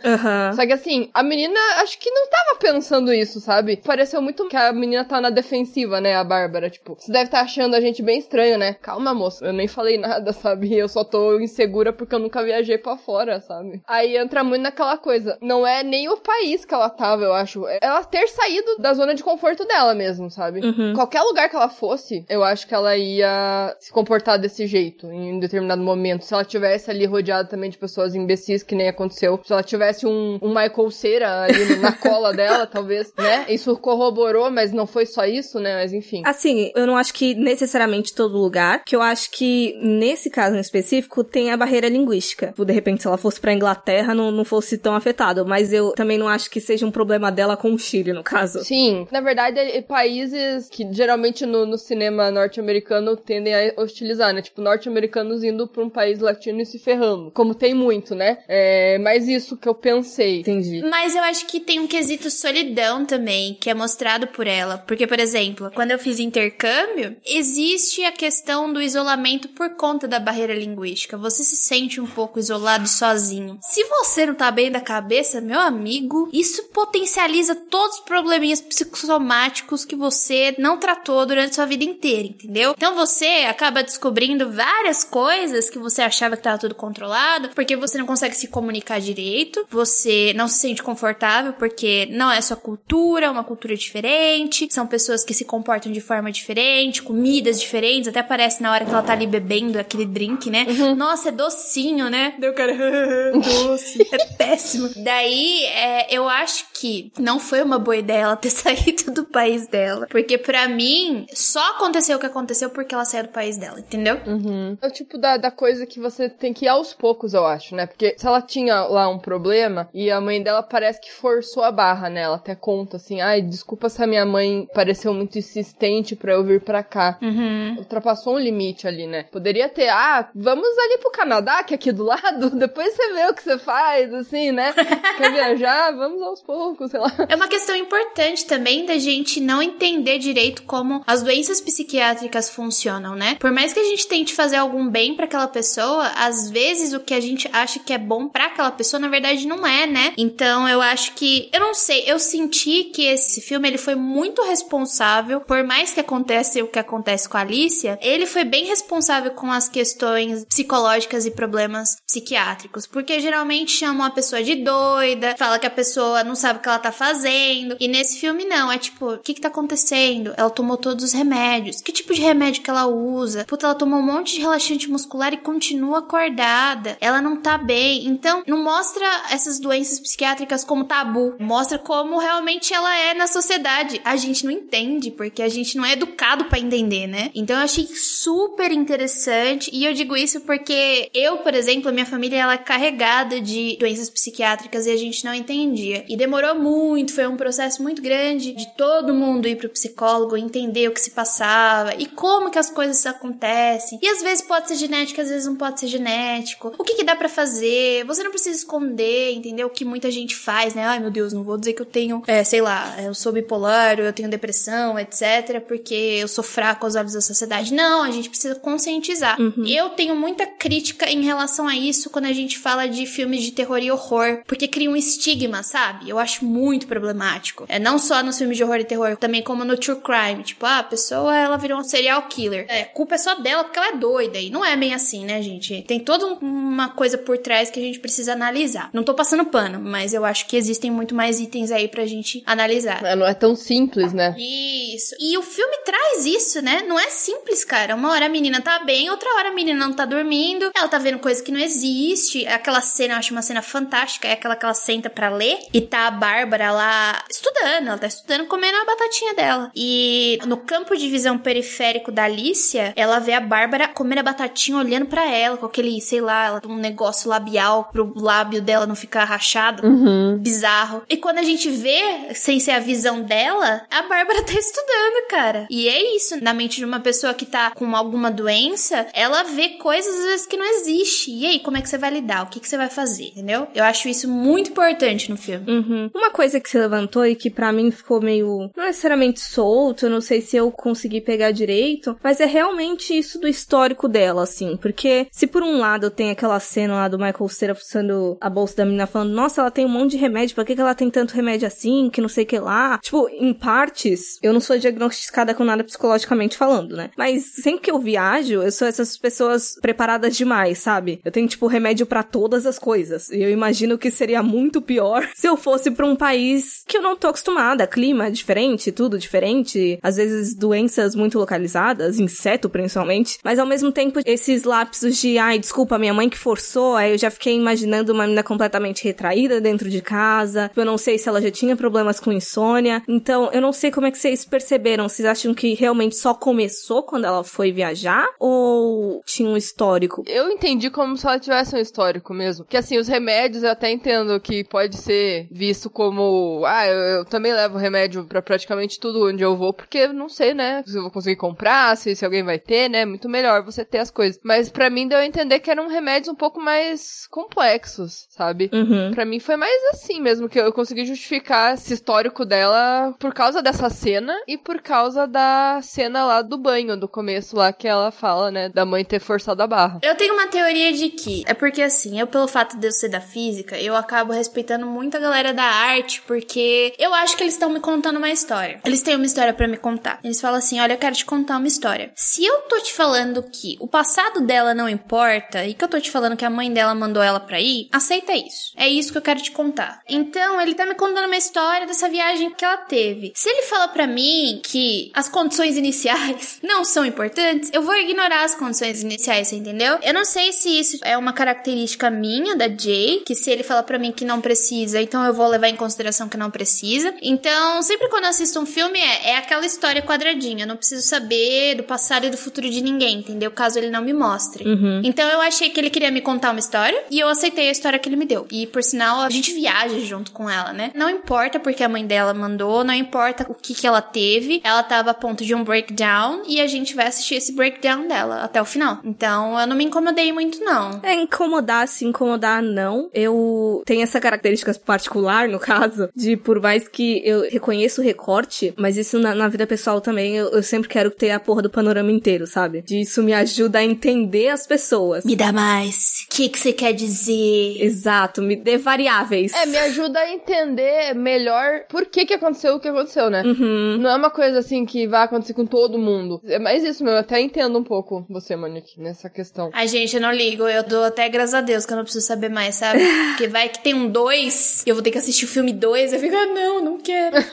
[0.53, 3.77] Só que assim, a menina acho que não tava pensando isso, sabe?
[3.77, 7.41] Pareceu muito que a menina tá na defensiva, né, a Bárbara, tipo, você deve estar
[7.41, 8.74] achando a gente bem estranho, né?
[8.81, 10.74] Calma, moça, eu nem falei nada, sabe?
[10.74, 13.81] Eu só tô insegura porque eu nunca viajei pra fora, sabe?
[13.88, 17.67] Aí entra muito naquela coisa, não é nem o país que ela tava, eu acho,
[17.67, 20.62] é ela ter saído da zona de conforto dela mesmo, sabe?
[20.65, 20.93] Uhum.
[20.93, 25.33] Qualquer lugar que ela fosse, eu acho que ela ia se comportar desse jeito em
[25.33, 26.24] um determinado momento.
[26.24, 29.39] Se ela tivesse ali rodeada também de pessoas imbecis, que nem aconteceu.
[29.43, 33.45] Se ela tivesse um, um Michael pulseira ali na cola dela, talvez, né?
[33.50, 35.75] Isso corroborou, mas não foi só isso, né?
[35.75, 36.21] Mas enfim.
[36.25, 40.59] Assim, eu não acho que necessariamente todo lugar, que eu acho que nesse caso em
[40.59, 42.47] específico tem a barreira linguística.
[42.47, 45.45] Tipo, de repente, se ela fosse pra Inglaterra, não, não fosse tão afetado.
[45.45, 48.63] Mas eu também não acho que seja um problema dela com o Chile, no caso.
[48.63, 54.33] Sim, na verdade, é, é países que geralmente no, no cinema norte-americano tendem a hostilizar,
[54.33, 54.41] né?
[54.41, 57.31] Tipo, norte-americanos indo pra um país latino e se ferrando.
[57.31, 58.39] Como tem muito, né?
[58.47, 60.32] É mais isso que eu pensei.
[60.39, 60.81] Entendi.
[60.83, 64.77] Mas eu acho que tem um quesito solidão também, que é mostrado por ela.
[64.77, 70.19] Porque, por exemplo, quando eu fiz intercâmbio, existe a questão do isolamento por conta da
[70.19, 71.17] barreira linguística.
[71.17, 73.57] Você se sente um pouco isolado sozinho.
[73.61, 79.85] Se você não tá bem da cabeça, meu amigo, isso potencializa todos os probleminhas psicossomáticos
[79.85, 82.73] que você não tratou durante sua vida inteira, entendeu?
[82.75, 87.97] Então você acaba descobrindo várias coisas que você achava que tava tudo controlado, porque você
[87.97, 93.25] não consegue se comunicar direito, você não se sente confortável porque não é sua cultura,
[93.25, 98.22] é uma cultura diferente, são pessoas que se comportam de forma diferente, comidas diferentes, até
[98.22, 100.65] parece na hora que ela tá ali bebendo aquele drink, né?
[100.70, 100.96] Uhum.
[100.96, 102.36] Nossa, é docinho, né?
[102.39, 102.74] O cara,
[103.34, 104.89] doce, é péssimo.
[105.03, 109.68] Daí, é, eu acho que não foi uma boa ideia ela ter saído do país
[109.68, 113.80] dela, porque para mim, só aconteceu o que aconteceu porque ela saiu do país dela,
[113.80, 114.20] entendeu?
[114.25, 114.77] Uhum.
[114.82, 117.75] É o tipo da, da coisa que você tem que ir aos poucos, eu acho,
[117.75, 117.88] né?
[117.88, 121.72] Porque se ela tinha lá um problema e a mãe dela parece que forçou a
[121.72, 122.22] barra, né?
[122.22, 126.43] Ela até conta assim: ai, desculpa se a minha mãe pareceu muito insistente pra eu
[126.43, 127.17] vir pra cá.
[127.22, 127.75] Uhum.
[127.77, 129.24] Ultrapassou um limite ali, né?
[129.32, 133.27] Poderia ter, ah, vamos ali pro Canadá, que é aqui do lado, depois você vê
[133.27, 134.74] o que você faz, assim, né?
[135.17, 135.91] Quer viajar?
[135.91, 137.12] Vamos aos poucos, sei lá.
[137.27, 143.15] É uma questão importante também da gente não entender direito como as doenças psiquiátricas funcionam,
[143.15, 143.36] né?
[143.39, 147.00] Por mais que a gente tente fazer algum bem para aquela pessoa, às vezes o
[147.00, 150.02] que a gente acha que é bom para aquela pessoa, na verdade não é, né?
[150.17, 154.41] Então eu acho que, eu não sei, eu senti que esse filme ele foi muito
[154.43, 159.31] responsável, por mais que acontece o que acontece com a Alicia, ele foi bem responsável
[159.31, 165.60] com as questões psicológicas e problemas psiquiátricos, porque geralmente chamam a pessoa de doida, fala
[165.60, 168.77] que a pessoa não sabe o que ela tá fazendo, e nesse filme não, é
[168.77, 170.33] tipo, o que que tá acontecendo?
[170.38, 173.45] Ela tomou todos os remédios, que tipo de remédio que ela usa?
[173.45, 178.05] Puta, ela tomou um monte de relaxante muscular e continua acordada, ela não tá bem,
[178.05, 184.01] então não mostra essas doenças psiquiátricas como tabu, mostra como realmente ela é na sociedade.
[184.03, 187.31] A gente não entende, porque a gente não é educado para entender, né?
[187.33, 192.05] Então eu achei super interessante, e eu digo isso porque eu, por exemplo, a minha
[192.05, 196.05] família ela é carregada de doenças psiquiátricas e a gente não entendia.
[196.07, 200.87] E demorou muito, foi um processo muito grande de todo mundo ir pro psicólogo, entender
[200.87, 204.00] o que se passava e como que as coisas acontecem.
[204.01, 206.74] E às vezes pode ser genético, às vezes não pode ser genético.
[206.77, 208.05] O que que dá para fazer?
[208.05, 209.68] Você não precisa esconder, entendeu?
[209.68, 210.83] O que muita gente faz, né?
[210.85, 214.00] Ai, meu Deus, não vou dizer que eu tenho, é, sei lá, eu sou bipolar,
[214.00, 217.74] ou eu tenho depressão, etc, porque eu sou fraco aos olhos da sociedade.
[217.74, 219.39] Não, a gente precisa conscientizar.
[219.39, 219.65] Uhum.
[219.67, 223.51] Eu tenho muita crítica em relação a isso quando a gente fala de filmes de
[223.51, 226.09] terror e horror, porque cria um estigma, sabe?
[226.09, 227.65] Eu acho muito problemático.
[227.67, 230.65] É não só nos filmes de horror e terror, também como no true crime, tipo,
[230.65, 232.65] ah, a pessoa ela virou um serial killer.
[232.69, 235.41] É, culpa é só dela porque ela é doida e não é bem assim, né,
[235.41, 235.81] gente?
[235.83, 238.89] Tem toda um- uma coisa por trás que a gente precisa analisar.
[238.93, 242.43] Não tô passando pano, mas eu acho que existem muito mais itens aí pra gente
[242.45, 243.03] analisar.
[243.03, 244.35] É, Não é tão simples, né?
[244.37, 245.15] Isso.
[245.19, 246.83] E o filme traz isso, né?
[246.87, 247.95] Não é simples, cara.
[247.95, 250.97] Uma hora a menina tá bem, outra hora a menina não tá dormindo, ela tá
[250.97, 252.45] vendo coisa que não existe.
[252.47, 255.81] Aquela cena, eu acho uma cena fantástica, é aquela que ela senta pra ler e
[255.81, 259.71] tá a Bárbara lá estudando, ela tá estudando comendo a batatinha dela.
[259.75, 264.77] E no campo de visão periférico da Alicia, ela vê a Bárbara comendo a batatinha
[264.77, 269.23] olhando pra ela com aquele, sei lá, um negócio labial pro lábio dela não ficar
[269.23, 269.52] rachado
[269.85, 270.37] Uhum.
[270.39, 271.03] bizarro.
[271.09, 275.68] E quando a gente vê, sem ser a visão dela, a Bárbara tá estudando, cara.
[275.70, 276.42] E é isso.
[276.44, 280.46] Na mente de uma pessoa que tá com alguma doença, ela vê coisas às vezes
[280.46, 281.31] que não existe.
[281.31, 282.44] E aí, como é que você vai lidar?
[282.44, 283.27] O que, que você vai fazer?
[283.27, 283.68] Entendeu?
[283.74, 285.66] Eu acho isso muito importante no filme.
[285.72, 286.09] Uhum.
[286.13, 290.09] Uma coisa que você levantou e que pra mim ficou meio, não necessariamente solto, eu
[290.09, 294.77] não sei se eu consegui pegar direito, mas é realmente isso do histórico dela, assim.
[294.77, 298.77] Porque se por um lado tem aquela cena lá do Michael Cera fuçando a bolsa
[298.77, 301.10] da menina falando, nossa, ela tem um monte de remédio, pra que, que ela tem
[301.10, 302.98] tanto remédio assim, que não sei o que lá.
[303.00, 307.10] Tipo, em partes, eu não sou diagnosticada com nada psicologicamente falando, né?
[307.18, 311.20] Mas sempre que eu viajo, eu sou essas pessoas preparadas demais, sabe?
[311.25, 313.29] Eu tenho, tipo, remédio pra todas as coisas.
[313.32, 317.01] E eu imagino que seria muito pior se eu fosse pra um país que eu
[317.01, 317.86] não tô acostumada.
[317.86, 320.00] Clima diferente, tudo diferente.
[320.01, 323.40] Às vezes doenças muito localizadas, inseto principalmente.
[323.44, 326.96] Mas ao mesmo tempo, esses lapsos de, ai, desculpa, minha mãe que forçou.
[326.96, 330.72] Aí eu já fiquei imaginando uma menina completamente retraída dentro dentro de casa.
[330.75, 333.03] Eu não sei se ela já tinha problemas com insônia.
[333.07, 335.09] Então, eu não sei como é que vocês perceberam.
[335.09, 338.27] Vocês acham que realmente só começou quando ela foi viajar?
[338.39, 340.24] Ou tinha um histórico?
[340.27, 342.65] Eu entendi como se ela tivesse um histórico mesmo.
[342.65, 346.63] Que assim, os remédios eu até entendo que pode ser visto como.
[346.65, 350.53] Ah, eu, eu também levo remédio para praticamente tudo onde eu vou, porque não sei,
[350.53, 350.83] né?
[350.85, 353.05] Se eu vou conseguir comprar, se, se alguém vai ter, né?
[353.05, 354.39] Muito melhor você ter as coisas.
[354.43, 358.69] Mas para mim deu a entender que eram remédios um pouco mais complexos, sabe?
[358.72, 359.11] Uhum.
[359.11, 363.62] Pra mim foi mais assim mesmo, que eu consegui justificar esse histórico dela por causa
[363.62, 368.12] dessa cena e por causa da cena lá do banho, do começo lá que ela
[368.12, 370.00] fala, né, da mãe ter forçado a barra.
[370.01, 373.09] Eu tenho uma teoria de que é porque assim, eu pelo fato de eu ser
[373.09, 377.53] da física, eu acabo respeitando muito a galera da arte, porque eu acho que eles
[377.53, 378.79] estão me contando uma história.
[378.86, 380.20] Eles têm uma história para me contar.
[380.24, 382.12] Eles falam assim: "Olha, eu quero te contar uma história.
[382.16, 386.00] Se eu tô te falando que o passado dela não importa e que eu tô
[386.00, 388.74] te falando que a mãe dela mandou ela pra ir, aceita isso.
[388.75, 390.01] É isso que eu quero te contar.
[390.09, 393.31] Então, ele tá me contando uma história dessa viagem que ela teve.
[393.35, 398.43] Se ele fala para mim que as condições iniciais não são importantes, eu vou ignorar
[398.43, 399.97] as condições iniciais, você entendeu?
[400.01, 403.83] Eu não sei se isso é uma característica minha da Jay, que se ele fala
[403.83, 407.13] para mim que não precisa, então eu vou levar em consideração que não precisa.
[407.21, 411.01] Então, sempre quando eu assisto um filme é, é aquela história quadradinha, eu não preciso
[411.01, 413.51] saber do passado e do futuro de ninguém, entendeu?
[413.51, 414.67] Caso ele não me mostre.
[414.67, 415.01] Uhum.
[415.03, 417.99] Então eu achei que ele queria me contar uma história e eu aceitei a história
[417.99, 418.47] que ele me deu.
[418.51, 420.92] E por sinal, a gente viaja junto com ela, né?
[420.96, 424.83] Não importa porque a mãe dela mandou, não importa o que que ela teve, ela
[424.83, 428.61] tava a ponto de um breakdown e a gente vai assistir esse breakdown dela até
[428.61, 429.00] o final.
[429.03, 431.00] Então eu não me incomodei muito, não.
[431.03, 433.09] É incomodar, se incomodar, não.
[433.13, 438.74] Eu tenho essa característica particular, no caso, de por mais que eu reconheço o recorte,
[438.77, 441.70] mas isso na, na vida pessoal também, eu, eu sempre quero ter a porra do
[441.70, 442.81] panorama inteiro, sabe?
[442.81, 445.24] De isso me ajuda a entender as pessoas.
[445.24, 446.25] Me dá mais.
[446.25, 447.81] O que que você quer dizer?
[447.81, 449.53] Exato, me dê variáveis.
[449.53, 453.42] É, me ajuda a entender melhor por que que aconteceu o que aconteceu, né?
[453.44, 453.98] Uhum.
[453.98, 456.40] Não é uma coisa assim que vai acontecer com todo mundo.
[456.46, 459.72] É mais isso mesmo, eu até entendo um pouco você, Monique, nessa questão.
[459.74, 460.68] Ai, gente, eu não ligo.
[460.68, 463.00] Eu dou até graças a Deus que eu não preciso saber mais, sabe?
[463.34, 466.14] Porque vai que tem um dois e eu vou ter que assistir o filme dois.
[466.14, 467.38] Eu fico, ah, não, não quero.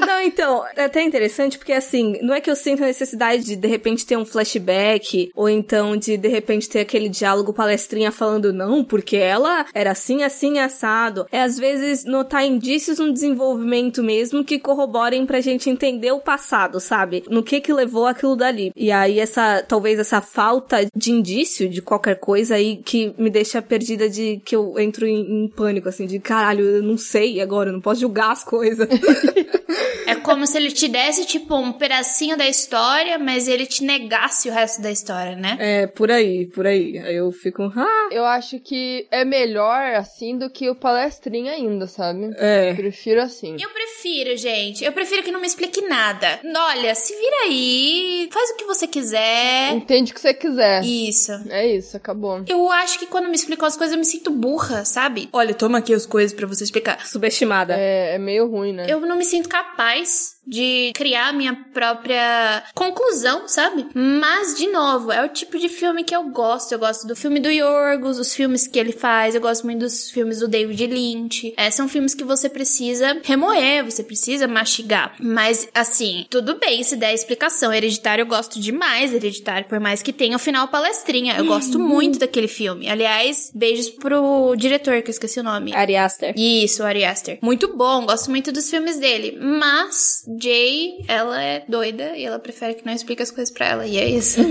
[0.00, 3.54] Não, então, é até interessante porque assim, não é que eu sinto a necessidade de
[3.54, 8.52] de repente ter um flashback ou então de de repente ter aquele diálogo palestrinha falando
[8.52, 11.26] não, porque ela era assim, assim, assado.
[11.30, 16.80] É às vezes notar indícios no desenvolvimento mesmo que corroborem pra gente entender o passado,
[16.80, 17.24] sabe?
[17.28, 18.72] No que que levou aquilo dali.
[18.74, 23.60] E aí essa, talvez essa falta de indício de qualquer coisa aí que me deixa
[23.60, 27.70] perdida de que eu entro em, em pânico, assim, de caralho, eu não sei agora,
[27.70, 28.88] eu não posso julgar as coisas.
[30.06, 34.48] É como se ele te desse, tipo, um pedacinho da história, mas ele te negasse
[34.48, 35.56] o resto da história, né?
[35.60, 36.98] é, por aí, por aí.
[36.98, 41.86] Aí eu fico, ah, Eu acho que é melhor assim do que o palestrinha ainda,
[41.86, 42.30] sabe?
[42.38, 42.74] é.
[42.74, 43.56] Prefiro assim.
[43.60, 44.84] Eu prefiro, gente.
[44.84, 46.40] Eu prefiro que não me explique nada.
[46.44, 49.72] Olha, se vira aí, faz o que você quiser.
[49.72, 50.82] Entende o que você quiser.
[50.84, 51.32] Isso.
[51.50, 52.42] É isso, acabou.
[52.46, 55.28] Eu acho que quando me explicam as coisas eu me sinto burra, sabe?
[55.32, 57.06] Olha, toma aqui as coisas pra você explicar.
[57.06, 57.74] Subestimada.
[57.76, 58.86] É, é meio ruim, né?
[58.88, 60.39] Eu não me sinto capaz です。
[60.46, 63.86] De criar minha própria conclusão, sabe?
[63.94, 66.72] Mas, de novo, é o tipo de filme que eu gosto.
[66.72, 70.10] Eu gosto do filme do Yorgos, os filmes que ele faz, eu gosto muito dos
[70.10, 71.54] filmes do David Lynch.
[71.56, 75.14] É, são filmes que você precisa remoer, você precisa mastigar.
[75.20, 77.72] Mas, assim, tudo bem se der explicação.
[77.72, 81.36] Hereditário eu gosto demais, Hereditário, por mais que tenha o final palestrinha.
[81.36, 82.88] Eu gosto muito daquele filme.
[82.88, 85.74] Aliás, beijos pro diretor, que eu esqueci o nome.
[85.74, 86.34] Ari Aster.
[86.36, 87.38] Isso, Ari Aster.
[87.42, 89.38] Muito bom, gosto muito dos filmes dele.
[89.40, 93.86] Mas Jay, ela é doida e ela prefere que não explique as coisas pra ela.
[93.86, 94.40] E é isso.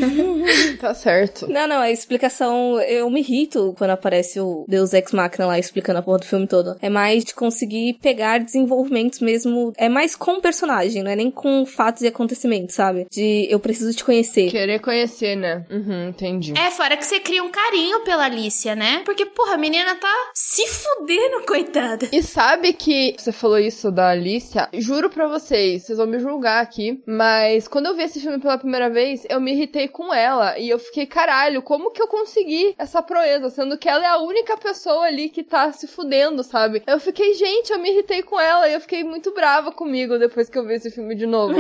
[0.80, 1.48] Tá certo.
[1.50, 6.00] Não, não, a explicação, eu me irrito quando aparece o Deus Ex Machina lá explicando
[6.00, 6.76] a porra do filme todo.
[6.82, 11.30] É mais de conseguir pegar desenvolvimentos mesmo, é mais com o personagem, não é nem
[11.30, 13.08] com fatos e acontecimentos, sabe?
[13.12, 14.50] De eu preciso te conhecer.
[14.50, 15.66] Querer conhecer, né?
[15.70, 16.54] Uhum, entendi.
[16.58, 19.02] é, fora que você cria um carinho pela Alicia, né?
[19.06, 22.08] Porque, porra, a menina tá se fudendo, coitada.
[22.12, 24.70] E sabe que você falou isso da Alicia?
[24.74, 28.58] Juro pra vocês, vocês vão me julgar aqui, mas quando eu vi esse filme pela
[28.58, 32.74] primeira vez, eu me irritei com ela e eu fiquei, caralho, como que eu consegui
[32.78, 36.82] essa proeza, sendo que ela é a única pessoa ali que tá se fudendo, sabe?
[36.88, 40.50] Eu fiquei, gente, eu me irritei com ela e eu fiquei muito brava comigo depois
[40.50, 41.54] que eu vi esse filme de novo.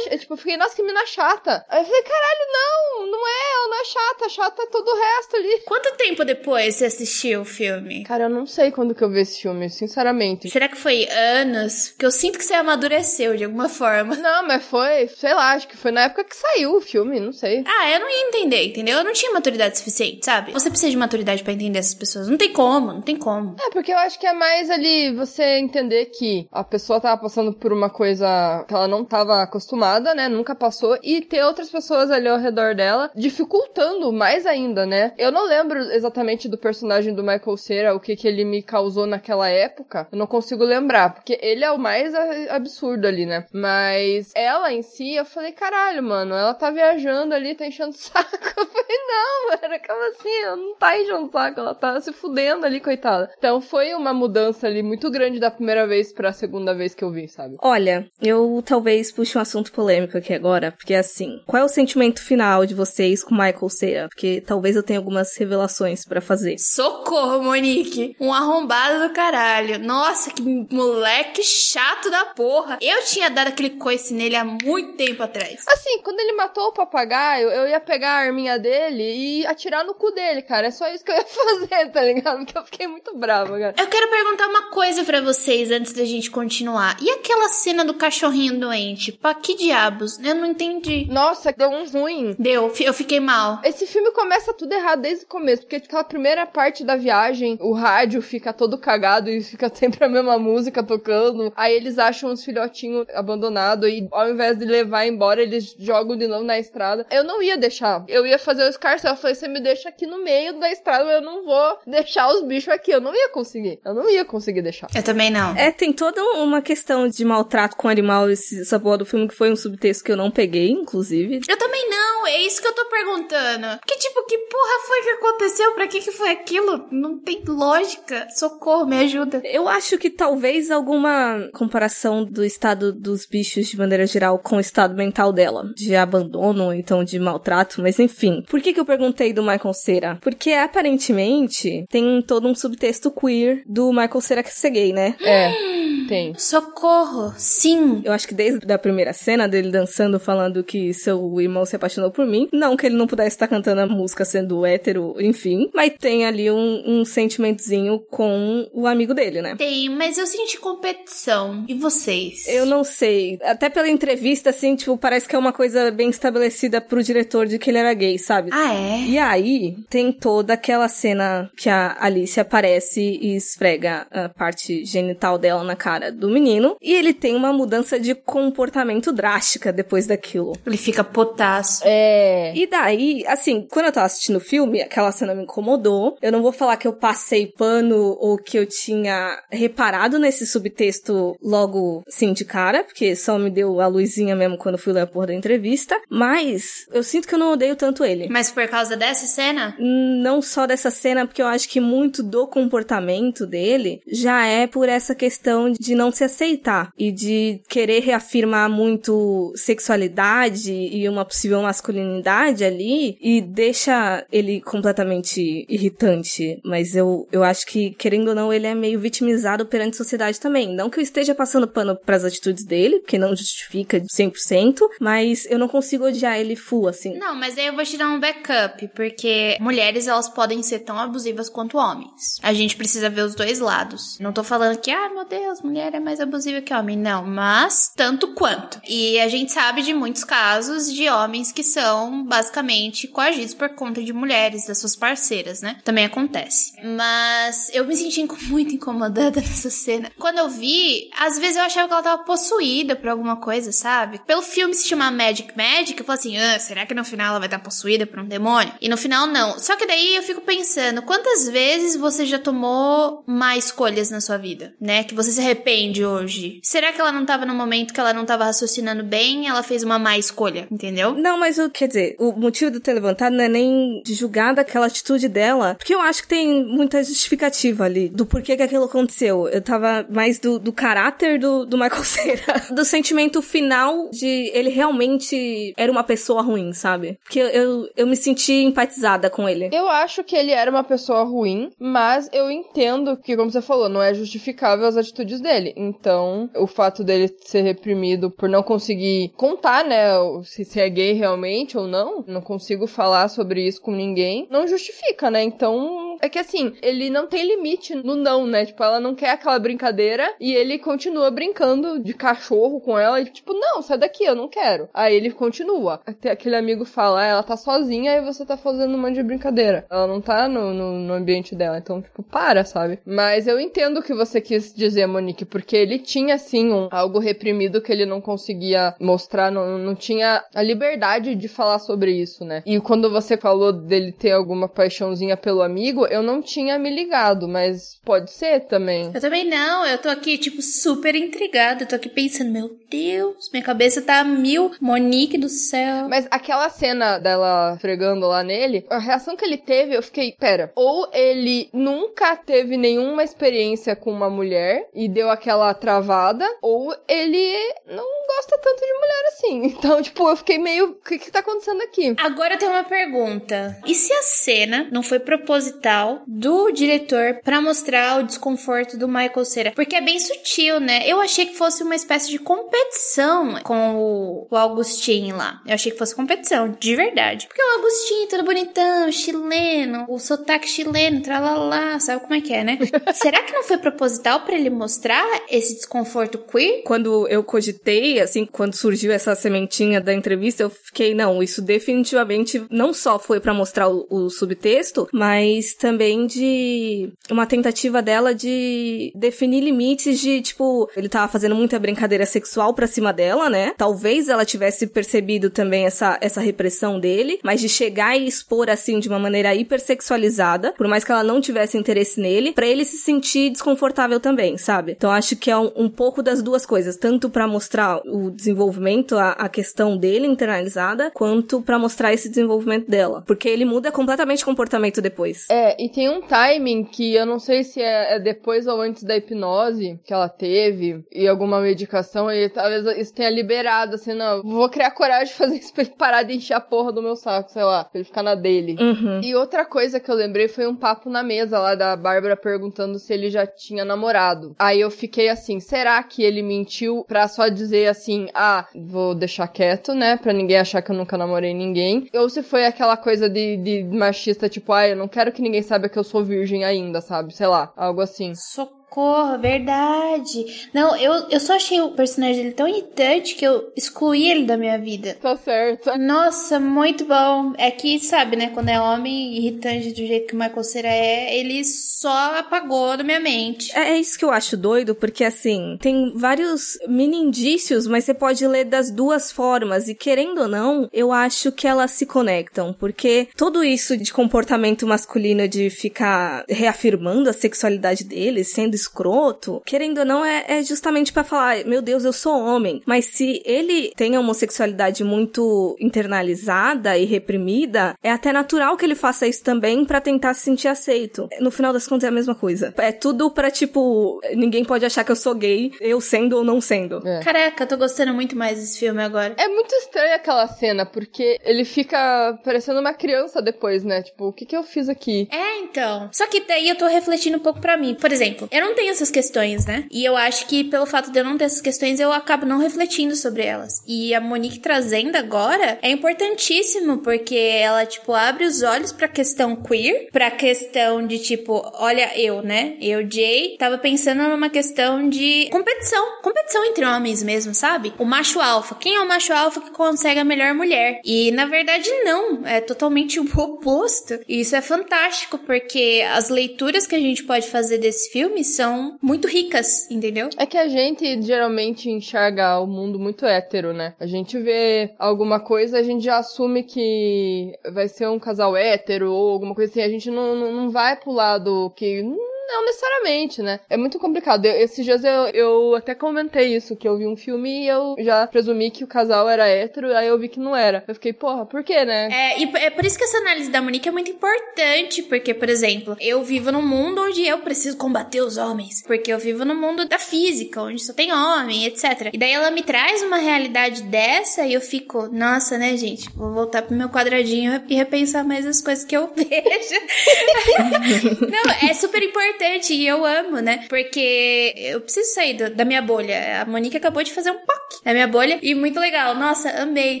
[0.10, 1.64] Eu, tipo, eu fiquei, nossa, que mina chata.
[1.68, 4.96] Aí eu falei, caralho, não, não é, ela não é chata, chata é todo o
[4.96, 5.60] resto ali.
[5.66, 8.04] Quanto tempo depois você assistiu o filme?
[8.04, 10.48] Cara, eu não sei quando que eu vi esse filme, sinceramente.
[10.48, 11.88] Será que foi anos?
[11.90, 14.16] Porque eu sinto que você amadureceu de alguma forma.
[14.16, 17.32] Não, mas foi, sei lá, acho que foi na época que saiu o filme, não
[17.32, 17.64] sei.
[17.66, 18.98] Ah, eu não ia entender, entendeu?
[18.98, 20.52] Eu não tinha maturidade suficiente, sabe?
[20.52, 22.28] Você precisa de maturidade pra entender essas pessoas.
[22.28, 23.56] Não tem como, não tem como.
[23.60, 27.52] É, porque eu acho que é mais ali você entender que a pessoa tava passando
[27.52, 30.28] por uma coisa que ela não tava acostumada, né?
[30.28, 35.12] Nunca passou, e ter outras pessoas ali ao redor dela dificultando mais ainda, né?
[35.18, 39.06] Eu não lembro exatamente do personagem do Michael Cera, o que que ele me causou
[39.06, 40.08] naquela época.
[40.10, 42.14] Eu não consigo lembrar, porque ele é o mais
[42.50, 43.46] absurdo ali, né?
[43.52, 47.92] Mas ela em si, eu falei, caralho, mano, ela tá viajando ali, tá enchendo o
[47.98, 48.28] saco.
[48.56, 50.42] Eu falei, não, mano, como assim?
[50.42, 53.30] Ela não tá enchendo o saco, ela tá se fudendo ali, coitada.
[53.38, 57.10] Então foi uma mudança ali muito grande da primeira vez pra segunda vez que eu
[57.10, 57.56] vi, sabe?
[57.60, 62.22] Olha, eu talvez puxe um assunto polêmico aqui agora, porque assim, qual é o sentimento
[62.22, 64.08] final de vocês com Michael Cera?
[64.08, 66.58] Porque talvez eu tenha algumas revelações para fazer.
[66.58, 68.16] Socorro, Monique!
[68.20, 69.78] Um arrombado do caralho.
[69.78, 72.78] Nossa, que moleque chato da porra.
[72.80, 75.64] Eu tinha dado aquele coice nele há muito tempo atrás.
[75.68, 79.94] Assim, quando ele matou o papagaio, eu ia pegar a arminha dele e atirar no
[79.94, 80.66] cu dele, cara.
[80.66, 82.38] É só isso que eu ia fazer, tá ligado?
[82.38, 83.74] Porque eu fiquei muito brava, cara.
[83.78, 86.96] Eu quero perguntar uma coisa para vocês antes da gente continuar.
[87.00, 89.12] E aquela cena do cachorrinho doente?
[89.12, 90.18] Pra que diabos?
[90.18, 91.06] Eu não entendi.
[91.10, 92.34] Nossa, deu um ruim.
[92.38, 93.60] Deu, eu fiquei mal.
[93.64, 97.72] Esse filme começa tudo errado desde o começo, porque aquela primeira parte da viagem, o
[97.72, 101.52] rádio fica todo cagado e fica sempre a mesma música tocando.
[101.56, 106.26] Aí eles acham os filhotinhos abandonados e ao invés de levar embora, eles jogam de
[106.26, 107.06] novo na estrada.
[107.10, 108.04] Eu não ia deixar.
[108.08, 109.12] Eu ia fazer o escarcel.
[109.12, 112.42] Eu falei, você me deixa aqui no meio da estrada, eu não vou deixar os
[112.42, 112.90] bichos aqui.
[112.90, 113.80] Eu não ia conseguir.
[113.84, 114.88] Eu não ia conseguir deixar.
[114.94, 115.56] Eu também não.
[115.56, 119.34] É, tem toda uma questão de maltrato com animal, esse, essa porra do filme que
[119.34, 121.40] foi um subtexto que eu não peguei, inclusive.
[121.48, 123.78] Eu também não, é isso que eu tô perguntando.
[123.86, 125.74] Que tipo, que porra foi que aconteceu?
[125.74, 126.86] Pra que que foi aquilo?
[126.90, 128.26] Não tem lógica.
[128.34, 129.40] Socorro, me ajuda.
[129.44, 134.60] Eu acho que talvez alguma comparação do estado dos bichos de maneira geral com o
[134.60, 135.64] estado mental dela.
[135.74, 138.42] De abandono, ou então de maltrato, mas enfim.
[138.48, 140.18] Por que que eu perguntei do Michael Cera?
[140.20, 145.14] Porque aparentemente tem todo um subtexto queer do Michael Cera que ser gay, né?
[145.20, 145.52] É.
[146.08, 146.34] Tem.
[146.38, 148.00] Socorro, sim.
[148.02, 152.10] Eu acho que desde a primeira cena dele dançando, falando que seu irmão se apaixonou
[152.10, 155.92] por mim, não que ele não pudesse estar cantando a música sendo hétero, enfim, mas
[155.98, 159.54] tem ali um, um sentimentozinho com o amigo dele, né?
[159.56, 161.64] Tem, mas eu senti competição.
[161.68, 162.48] E vocês?
[162.48, 163.38] Eu não sei.
[163.42, 167.58] Até pela entrevista, assim, tipo, parece que é uma coisa bem estabelecida pro diretor de
[167.58, 168.48] que ele era gay, sabe?
[168.52, 169.00] Ah, é?
[169.02, 175.36] E aí, tem toda aquela cena que a Alice aparece e esfrega a parte genital
[175.36, 180.52] dela na cara do menino, e ele tem uma mudança de comportamento drástica depois daquilo.
[180.66, 181.82] Ele fica potaço.
[181.84, 182.52] É.
[182.54, 186.16] E daí, assim, quando eu tava assistindo o filme, aquela cena me incomodou.
[186.20, 191.36] Eu não vou falar que eu passei pano ou que eu tinha reparado nesse subtexto
[191.42, 195.06] logo, assim, de cara, porque só me deu a luzinha mesmo quando fui ler a
[195.06, 196.00] porra da entrevista.
[196.10, 198.28] Mas eu sinto que eu não odeio tanto ele.
[198.30, 199.76] Mas por causa dessa cena?
[199.78, 204.88] Não só dessa cena, porque eu acho que muito do comportamento dele já é por
[204.88, 211.62] essa questão de não se aceitar e de querer reafirmar muito sexualidade e uma possível
[211.62, 216.60] masculinidade ali e deixa ele completamente irritante.
[216.64, 220.40] Mas eu, eu acho que, querendo ou não, ele é meio vitimizado perante a sociedade
[220.40, 220.74] também.
[220.74, 225.58] Não que eu esteja passando pano pras atitudes dele, porque não justifica 100%, mas eu
[225.58, 227.16] não consigo odiar ele full, assim.
[227.18, 230.98] Não, mas aí eu vou te dar um backup, porque mulheres, elas podem ser tão
[230.98, 232.38] abusivas quanto homens.
[232.42, 234.18] A gente precisa ver os dois lados.
[234.20, 236.96] Não tô falando que, ah, meu Deus, mulher é mais abusiva que homem.
[236.96, 238.80] Não, mas tanto quanto.
[238.86, 244.02] E a gente sabe de muitos casos de homens que são basicamente coagidos por conta
[244.02, 245.78] de mulheres, das suas parceiras, né?
[245.84, 246.72] Também acontece.
[246.82, 250.10] Mas eu me senti muito incomodada nessa cena.
[250.18, 254.20] Quando eu vi, às vezes eu achava que ela tava possuída por alguma coisa, sabe?
[254.26, 257.38] Pelo filme se chamar Magic Magic, eu falei assim, ah, será que no final ela
[257.38, 258.72] vai estar possuída por um demônio?
[258.80, 259.58] E no final não.
[259.58, 264.36] Só que daí eu fico pensando, quantas vezes você já tomou má escolhas na sua
[264.36, 265.04] vida, né?
[265.04, 265.67] Que você se arrepende
[266.06, 266.60] hoje.
[266.62, 269.82] Será que ela não tava no momento que ela não tava raciocinando bem, ela fez
[269.82, 271.14] uma má escolha, entendeu?
[271.14, 274.54] Não, mas o quer dizer, o motivo de ter levantado não é nem de julgar
[274.54, 278.84] daquela atitude dela, porque eu acho que tem muita justificativa ali do porquê que aquilo
[278.84, 279.46] aconteceu.
[279.48, 284.70] Eu tava mais do, do caráter do, do Michael Cera, do sentimento final de ele
[284.70, 287.18] realmente era uma pessoa ruim, sabe?
[287.22, 289.68] Porque eu, eu, eu me senti empatizada com ele.
[289.72, 293.88] Eu acho que ele era uma pessoa ruim, mas eu entendo que, como você falou,
[293.88, 295.57] não é justificável as atitudes dele.
[295.76, 300.12] Então, o fato dele ser reprimido por não conseguir contar, né,
[300.44, 304.66] se, se é gay realmente ou não, não consigo falar sobre isso com ninguém, não
[304.66, 305.42] justifica, né?
[305.42, 308.66] Então, é que assim, ele não tem limite no não, né?
[308.66, 313.26] Tipo, ela não quer aquela brincadeira e ele continua brincando de cachorro com ela e
[313.26, 314.88] tipo, não, sai daqui, eu não quero.
[314.92, 316.00] Aí ele continua.
[316.06, 319.22] Até aquele amigo fala, ah, ela tá sozinha e você tá fazendo um monte de
[319.22, 319.86] brincadeira.
[319.90, 321.78] Ela não tá no, no, no ambiente dela.
[321.78, 322.98] Então, tipo, para, sabe?
[323.04, 327.18] Mas eu entendo o que você quis dizer, Monique, porque ele tinha, assim, um, algo
[327.18, 332.44] reprimido que ele não conseguia mostrar, não, não tinha a liberdade de falar sobre isso,
[332.44, 332.62] né?
[332.66, 337.48] E quando você falou dele ter alguma paixãozinha pelo amigo, eu não tinha me ligado,
[337.48, 339.10] mas pode ser também.
[339.14, 341.82] Eu também não, eu tô aqui, tipo, super intrigada.
[341.82, 344.70] Eu tô aqui pensando, meu Deus, minha cabeça tá a mil.
[344.80, 346.08] Monique do céu.
[346.08, 350.72] Mas aquela cena dela fregando lá nele, a reação que ele teve, eu fiquei, pera,
[350.74, 357.74] ou ele nunca teve nenhuma experiência com uma mulher e deu aquela travada, ou ele
[357.86, 359.78] não gosta tanto de mulher assim.
[359.78, 362.14] Então, tipo, eu fiquei meio, o que que tá acontecendo aqui?
[362.18, 363.80] Agora eu tenho uma pergunta.
[363.86, 369.44] E se a cena não foi proposital do diretor para mostrar o desconforto do Michael
[369.44, 369.72] Cera?
[369.72, 371.02] Porque é bem sutil, né?
[371.06, 375.60] Eu achei que fosse uma espécie de competição com o, o Augustin lá.
[375.66, 377.46] Eu achei que fosse competição, de verdade.
[377.46, 382.64] Porque o Augustin, todo bonitão, chileno, o sotaque chileno, tralalá, sabe como é que é,
[382.64, 382.78] né?
[383.14, 386.82] Será que não foi proposital para ele mostrar esse desconforto queer?
[386.84, 392.64] Quando eu cogitei, assim, quando surgiu essa sementinha da entrevista, eu fiquei, não, isso definitivamente
[392.70, 395.87] não só foi para mostrar o, o subtexto, mas também
[396.26, 402.74] de uma tentativa dela de definir limites de, tipo, ele tava fazendo muita brincadeira sexual
[402.74, 403.72] pra cima dela, né?
[403.76, 408.98] Talvez ela tivesse percebido também essa, essa repressão dele, mas de chegar e expor assim
[408.98, 412.96] de uma maneira hipersexualizada, por mais que ela não tivesse interesse nele, para ele se
[412.98, 414.92] sentir desconfortável também, sabe?
[414.92, 419.16] Então acho que é um, um pouco das duas coisas, tanto para mostrar o desenvolvimento,
[419.16, 424.42] a, a questão dele internalizada, quanto para mostrar esse desenvolvimento dela, porque ele muda completamente
[424.42, 425.46] o comportamento depois.
[425.50, 429.04] É, e tem um timing que eu não sei se é, é depois ou antes
[429.04, 434.42] da hipnose que ela teve e alguma medicação e talvez isso tenha liberado, assim, não,
[434.42, 437.14] vou criar coragem de fazer isso pra ele parar de encher a porra do meu
[437.14, 438.76] saco, sei lá, pra ele ficar na dele.
[438.80, 439.20] Uhum.
[439.22, 442.98] E outra coisa que eu lembrei foi um papo na mesa lá da Bárbara perguntando
[442.98, 444.56] se ele já tinha namorado.
[444.58, 449.46] Aí eu fiquei assim, será que ele mentiu pra só dizer assim, ah, vou deixar
[449.46, 452.08] quieto, né, pra ninguém achar que eu nunca namorei ninguém?
[452.14, 455.62] Ou se foi aquela coisa de, de machista, tipo, ah, eu não quero que ninguém
[455.68, 457.32] saiba que eu sou virgem ainda, sabe?
[457.34, 458.34] Sei lá, algo assim.
[458.34, 458.77] Socorro.
[458.88, 460.68] Socorro, verdade.
[460.72, 464.56] Não, eu, eu só achei o personagem dele tão irritante que eu excluí ele da
[464.56, 465.16] minha vida.
[465.20, 465.96] Tá certo.
[465.98, 467.52] Nossa, muito bom.
[467.58, 468.50] É que, sabe, né?
[468.52, 473.04] Quando é homem irritante do jeito que o Michael Cera é, ele só apagou da
[473.04, 473.76] minha mente.
[473.76, 478.14] É, é isso que eu acho doido, porque assim, tem vários mini indícios, mas você
[478.14, 479.88] pode ler das duas formas.
[479.88, 484.86] E querendo ou não, eu acho que elas se conectam, porque tudo isso de comportamento
[484.86, 491.12] masculino de ficar reafirmando a sexualidade dele, sendo escroto, querendo ou não, é, é justamente
[491.12, 492.82] para falar, meu Deus, eu sou homem.
[492.86, 498.94] Mas se ele tem a homossexualidade muito internalizada e reprimida, é até natural que ele
[498.94, 501.28] faça isso também para tentar se sentir aceito.
[501.40, 502.72] No final das contas é a mesma coisa.
[502.78, 506.60] É tudo pra, tipo, ninguém pode achar que eu sou gay, eu sendo ou não
[506.60, 507.06] sendo.
[507.06, 507.20] É.
[507.20, 509.34] Caraca, eu tô gostando muito mais desse filme agora.
[509.36, 514.02] É muito estranha aquela cena, porque ele fica parecendo uma criança depois, né?
[514.02, 515.28] Tipo, o que que eu fiz aqui?
[515.30, 516.08] É, então.
[516.12, 517.94] Só que daí eu tô refletindo um pouco para mim.
[517.94, 519.84] Por exemplo, eu não tenho essas questões, né?
[519.90, 522.58] E eu acho que pelo fato de eu não ter essas questões, eu acabo não
[522.58, 523.82] refletindo sobre elas.
[523.86, 529.56] E a Monique trazendo agora é importantíssimo, porque ela, tipo, abre os olhos pra questão
[529.56, 532.76] queer, pra questão de, tipo, olha, eu, né?
[532.80, 536.20] Eu, Jay, tava pensando numa questão de competição.
[536.22, 537.92] Competição entre homens mesmo, sabe?
[537.98, 538.74] O macho alfa.
[538.74, 541.00] Quem é o macho alfa que consegue a melhor mulher?
[541.04, 542.46] E na verdade, não.
[542.46, 544.18] É totalmente o oposto.
[544.28, 548.98] E isso é fantástico, porque as leituras que a gente pode fazer desse filme são
[549.00, 550.28] muito ricas, entendeu?
[550.36, 553.94] É que a gente geralmente enxerga o mundo muito hétero, né?
[554.00, 559.12] A gente vê alguma coisa, a gente já assume que vai ser um casal hétero
[559.12, 559.80] ou alguma coisa assim.
[559.80, 562.02] A gente não, não, não vai pro lado que
[562.48, 563.60] não necessariamente, né?
[563.68, 564.46] É muito complicado.
[564.46, 567.94] Eu, esses dias eu, eu até comentei isso, que eu vi um filme e eu
[568.00, 570.82] já presumi que o casal era hétero, aí eu vi que não era.
[570.88, 572.08] Eu fiquei, porra, por quê, né?
[572.10, 575.48] É, e é por isso que essa análise da Monique é muito importante, porque, por
[575.48, 579.54] exemplo, eu vivo num mundo onde eu preciso combater os homens, porque eu vivo no
[579.54, 582.10] mundo da física, onde só tem homem, etc.
[582.12, 586.08] E daí ela me traz uma realidade dessa e eu fico, nossa, né, gente?
[586.16, 589.28] Vou voltar pro meu quadradinho e repensar mais as coisas que eu vejo.
[591.30, 593.66] não, é super importante importante e eu amo, né?
[593.68, 596.42] Porque eu preciso sair do, da minha bolha.
[596.42, 599.16] A Monique acabou de fazer um POC na minha bolha e muito legal.
[599.16, 600.00] Nossa, amei.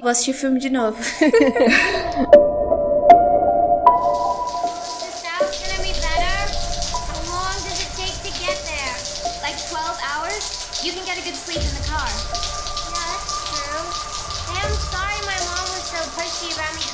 [0.00, 0.98] Vou assistir o filme de novo.
[1.02, 1.30] The
[5.16, 6.36] south's gonna be better.
[6.92, 8.96] How long does it take to get there?
[9.42, 10.84] Like 12 hours?
[10.84, 11.62] You can get a good sleep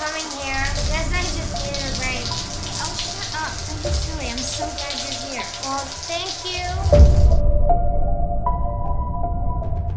[0.03, 0.64] coming here.
[0.90, 2.26] Guess I just needed a break.
[2.82, 3.53] Oh, shut up.
[3.68, 4.26] Don't be silly.
[4.30, 5.22] I'm so glad you're.
[5.64, 8.01] Well, thank you.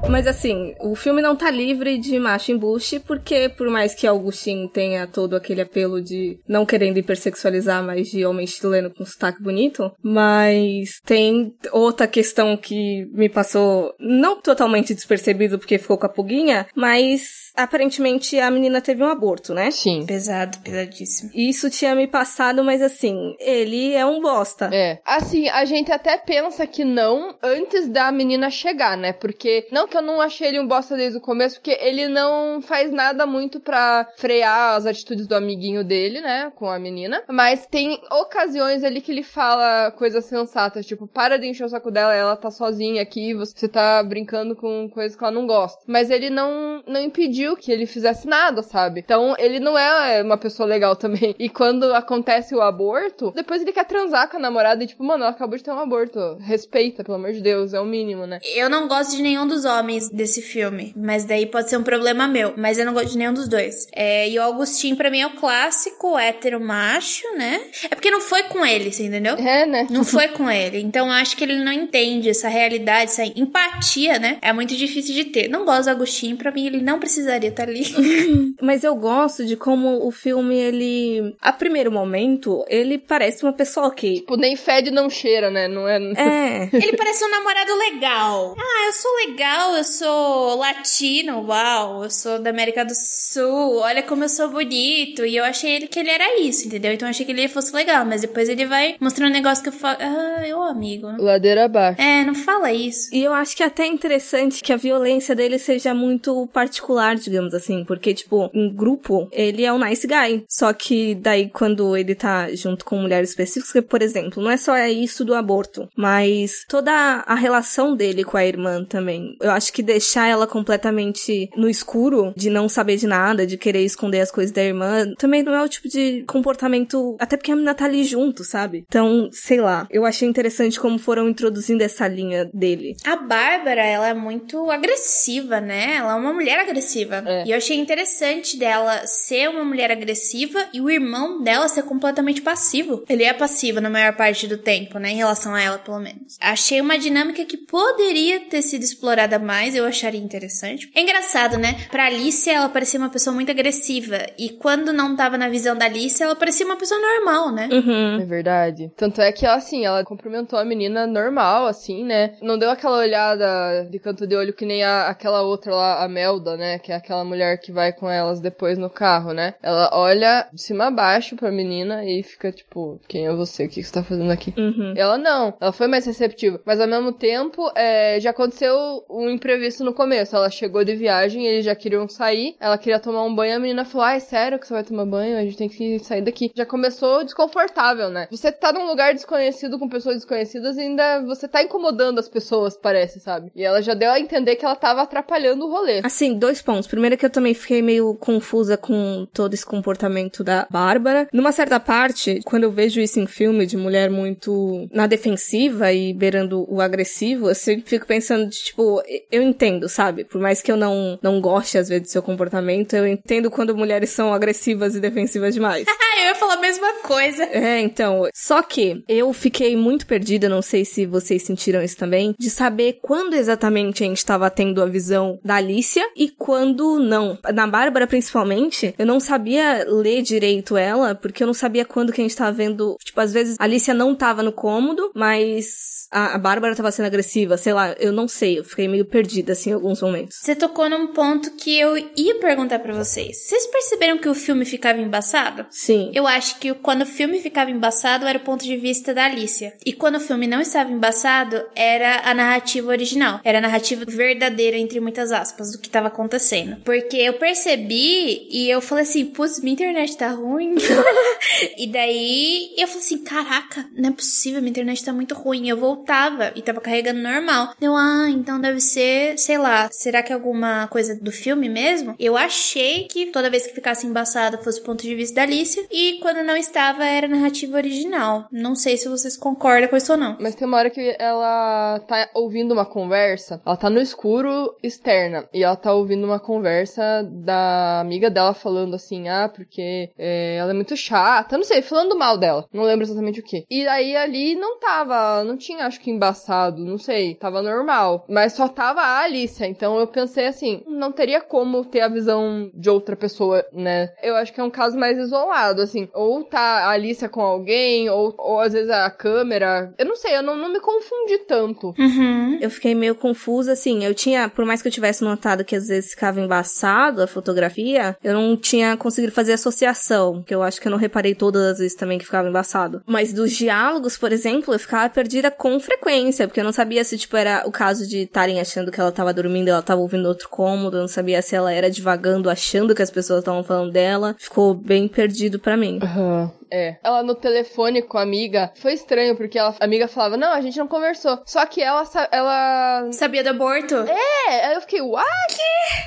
[0.10, 4.68] Mas assim, o filme não tá livre de macho embuste, porque por mais que Augustin
[4.68, 9.92] tenha todo aquele apelo de não querendo hipersexualizar, mas de homem chileno com sotaque bonito,
[10.02, 16.68] mas tem outra questão que me passou não totalmente despercebido porque ficou com a pulguinha,
[16.76, 19.72] mas aparentemente a menina teve um aborto, né?
[19.72, 20.06] Sim.
[20.06, 21.32] Pesado, pesadíssimo.
[21.34, 24.70] Isso tinha me passado, mas assim, ele é um bosta.
[24.72, 25.00] É.
[25.06, 29.14] Assim, a gente até pensa que não antes da menina chegar, né?
[29.14, 32.62] Porque, não que eu não achei ele um bosta desde o começo, porque ele não
[32.62, 36.52] faz nada muito pra frear as atitudes do amiguinho dele, né?
[36.56, 37.24] Com a menina.
[37.28, 41.92] Mas tem ocasiões ali que ele fala coisas sensatas, tipo, para de encher o saco
[41.92, 45.82] dela, ela tá sozinha aqui, você tá brincando com coisas que ela não gosta.
[45.88, 49.00] Mas ele não, não impediu que ele fizesse nada, sabe?
[49.00, 51.36] Então, ele não é uma pessoa legal também.
[51.40, 55.24] E quando acontece o aborto, depois ele quer transar com a namorada e tipo, mano,
[55.24, 56.38] ela acabou de ter um aborto.
[56.40, 58.40] Respeita, pelo amor de Deus, é o mínimo, né?
[58.56, 62.28] Eu não gosto de nenhum dos homens desse filme, mas daí pode ser um problema
[62.28, 62.54] meu.
[62.58, 63.88] Mas eu não gosto de nenhum dos dois.
[63.94, 67.62] É, e o Augustin, pra mim, é o clássico hétero macho, né?
[67.90, 69.36] É porque não foi com ele, você entendeu?
[69.36, 69.88] É, né?
[69.90, 70.80] Não foi com ele.
[70.80, 74.38] Então eu acho que ele não entende essa realidade, essa empatia, né?
[74.42, 75.48] É muito difícil de ter.
[75.48, 77.86] Não gosto do Agostinho, pra mim ele não precisaria estar ali.
[78.62, 81.36] Mas eu gosto de como o filme, ele.
[81.42, 84.16] A primeiro momento, ele parece uma pessoa ok.
[84.16, 85.68] Tipo, nem fede não cheira, né?
[85.68, 85.98] Não é.
[85.98, 86.70] É.
[86.74, 88.56] ele parece um namorado legal.
[88.58, 94.04] Ah, eu sou legal, eu sou latino, uau, eu sou da América do Sul, olha
[94.04, 95.26] como eu sou bonito.
[95.26, 96.94] E eu achei ele que ele era isso, entendeu?
[96.94, 99.70] Então eu achei que ele fosse legal, mas depois ele vai mostrando um negócio que
[99.70, 101.08] eu falo, ah, eu amigo.
[101.18, 102.02] Ladeira abaixo.
[102.02, 103.14] É, não fala isso.
[103.14, 107.54] E eu acho que é até interessante que a violência dele seja muito particular, digamos
[107.54, 110.44] assim, porque, tipo, em grupo, ele é um nice guy.
[110.50, 114.78] Só que daí, quando ele tá junto com mulheres específicas, por exemplo, não é só
[114.88, 119.36] isso do aborto, mas toda a relação dele com a irmã também.
[119.42, 123.84] Eu acho que deixar ela completamente no escuro, de não saber de nada, de querer
[123.84, 127.16] esconder as coisas da irmã, também não é o tipo de comportamento.
[127.20, 128.84] Até porque a menina tá ali junto, sabe?
[128.88, 129.88] Então, sei lá.
[129.90, 132.96] Eu achei interessante como foram introduzindo essa linha dele.
[133.06, 135.96] A Bárbara, ela é muito agressiva, né?
[135.96, 137.24] Ela é uma mulher agressiva.
[137.26, 137.46] É.
[137.46, 142.42] E eu achei interessante dela ser uma mulher agressiva e o irmão dela ser completamente
[142.42, 143.04] passivo.
[143.10, 145.12] Ele é passivo na maior parte do tempo, né?
[145.12, 146.38] Em relação a ela, pelo menos.
[146.40, 150.90] Achei uma dinâmica que poderia ter sido explorada mais, eu acharia interessante.
[150.96, 151.76] É engraçado, né?
[151.92, 154.18] Pra Alice, ela parecia uma pessoa muito agressiva.
[154.38, 157.70] E quando não tava na visão da Alice, ela parecia uma pessoa normal, né?
[157.72, 158.22] Uhum.
[158.22, 158.92] É verdade.
[158.98, 162.36] Tanto é que ela, assim, ela cumprimentou a menina normal, assim, né?
[162.42, 166.08] Não deu aquela olhada de canto de olho que nem a, aquela outra lá, a
[166.08, 166.80] Melda, né?
[166.80, 169.54] Que é aquela mulher que vai com elas depois no carro, né?
[169.62, 173.66] Ela olha de cima a baixo pra menina e fica tipo, quem é você?
[173.66, 174.54] O que você tá fazendo aqui?
[174.58, 174.94] Uhum.
[174.96, 176.60] Ela não, ela foi mais receptiva.
[176.66, 178.74] Mas ao mesmo tempo, é, já aconteceu
[179.10, 180.36] um imprevisto no começo.
[180.36, 182.56] Ela chegou de viagem, eles já queriam sair.
[182.60, 185.38] Ela queria tomar um banho, a menina falou: Ai, sério que você vai tomar banho?
[185.38, 186.52] A gente tem que sair daqui.
[186.56, 188.28] Já começou desconfortável, né?
[188.32, 192.78] Você tá num lugar desconhecido com pessoas desconhecidas e ainda você tá incomodando as pessoas,
[192.78, 193.52] parece, sabe?
[193.56, 196.02] E ela já deu a entender que ela tava atrapalhando o rolê.
[196.04, 196.88] Assim, dois pontos.
[196.88, 201.28] Primeiro que eu também fiquei meio confusa com todo esse comportamento da Bárbara.
[201.34, 206.14] Numa certa parte, quando eu vejo isso em filme de mulher muito na defensiva e
[206.14, 209.02] beirando o agressivo, eu sempre fico pensando de, tipo,
[209.36, 210.24] eu entendo, sabe?
[210.24, 213.76] Por mais que eu não, não goste às vezes do seu comportamento, eu entendo quando
[213.76, 215.86] mulheres são agressivas e defensivas demais.
[216.16, 217.44] Ah, eu ia falar a mesma coisa.
[217.44, 218.30] É, então.
[218.34, 223.00] Só que eu fiquei muito perdida, não sei se vocês sentiram isso também, de saber
[223.02, 227.38] quando exatamente a gente estava tendo a visão da Alicia e quando não.
[227.54, 232.22] Na Bárbara, principalmente, eu não sabia ler direito ela, porque eu não sabia quando que
[232.22, 232.96] a gente tava vendo.
[233.04, 237.08] Tipo, às vezes a Alicia não tava no cômodo, mas a, a Bárbara tava sendo
[237.08, 240.38] agressiva, sei lá, eu não sei, eu fiquei meio perdida, assim, em alguns momentos.
[240.42, 243.38] Você tocou num ponto que eu ia perguntar pra vocês.
[243.38, 245.66] Vocês perceberam que o filme ficava embaçado?
[245.70, 246.12] Sim.
[246.14, 249.74] Eu acho que quando o filme ficava embaçado era o ponto de vista da Alicia.
[249.86, 253.40] E quando o filme não estava embaçado, era a narrativa original.
[253.44, 256.78] Era a narrativa verdadeira, entre muitas aspas, do que estava acontecendo.
[256.84, 260.76] Porque eu percebi e eu falei assim, putz, minha internet tá ruim.
[261.78, 265.70] e daí eu falei assim, caraca, não é possível, minha internet tá muito ruim.
[265.70, 267.74] Eu voltava e tava carregando normal.
[267.82, 269.05] Eu, ah, então deve ser,
[269.38, 272.16] sei lá, será que é alguma coisa do filme mesmo?
[272.20, 275.86] Eu achei que toda vez que ficasse embaçado fosse o ponto de vista da Alicia.
[275.92, 278.48] E quando não estava, era narrativa original.
[278.52, 280.38] Não sei se vocês concordam com isso ou não.
[280.40, 285.48] Mas tem uma hora que ela tá ouvindo uma conversa, ela tá no escuro externa,
[285.54, 290.72] e ela tá ouvindo uma conversa da amiga dela falando assim, ah, porque é, ela
[290.72, 293.66] é muito chata, não sei, falando mal dela, não lembro exatamente o que.
[293.70, 298.54] E aí ali não tava, não tinha acho que embaçado, não sei, tava normal, mas
[298.54, 302.90] só tava a Alicia, então eu pensei assim, não teria como ter a visão de
[302.90, 304.14] outra pessoa, né?
[304.22, 308.10] Eu acho que é um caso mais isolado, assim, ou tá a Alicia com alguém,
[308.10, 311.94] ou, ou às vezes a câmera, eu não sei, eu não, não me confundi tanto.
[311.98, 312.58] Uhum.
[312.62, 315.88] Eu fiquei meio confusa, assim, eu tinha, por mais que eu tivesse notado que às
[315.88, 320.88] vezes ficava embaçado a fotografia, eu não tinha conseguido fazer associação, que eu acho que
[320.88, 323.02] eu não reparei todas as vezes também que ficava embaçado.
[323.06, 327.18] Mas dos diálogos, por exemplo, eu ficava perdida com frequência, porque eu não sabia se,
[327.18, 330.50] tipo, era o caso de estarem achando que ela tava dormindo ela tava ouvindo outro
[330.50, 334.36] cômodo, não sabia se ela era divagando, achando que as pessoas estavam falando dela.
[334.38, 336.00] Ficou bem perdido pra mim.
[336.02, 336.52] Aham.
[336.72, 336.98] É.
[337.04, 340.62] Ela no telefone com a amiga, foi estranho, porque ela, a amiga falava, não, a
[340.62, 341.40] gente não conversou.
[341.46, 343.10] Só que ela, ela...
[343.12, 343.96] Sabia do aborto?
[343.96, 345.26] É, aí eu fiquei, what?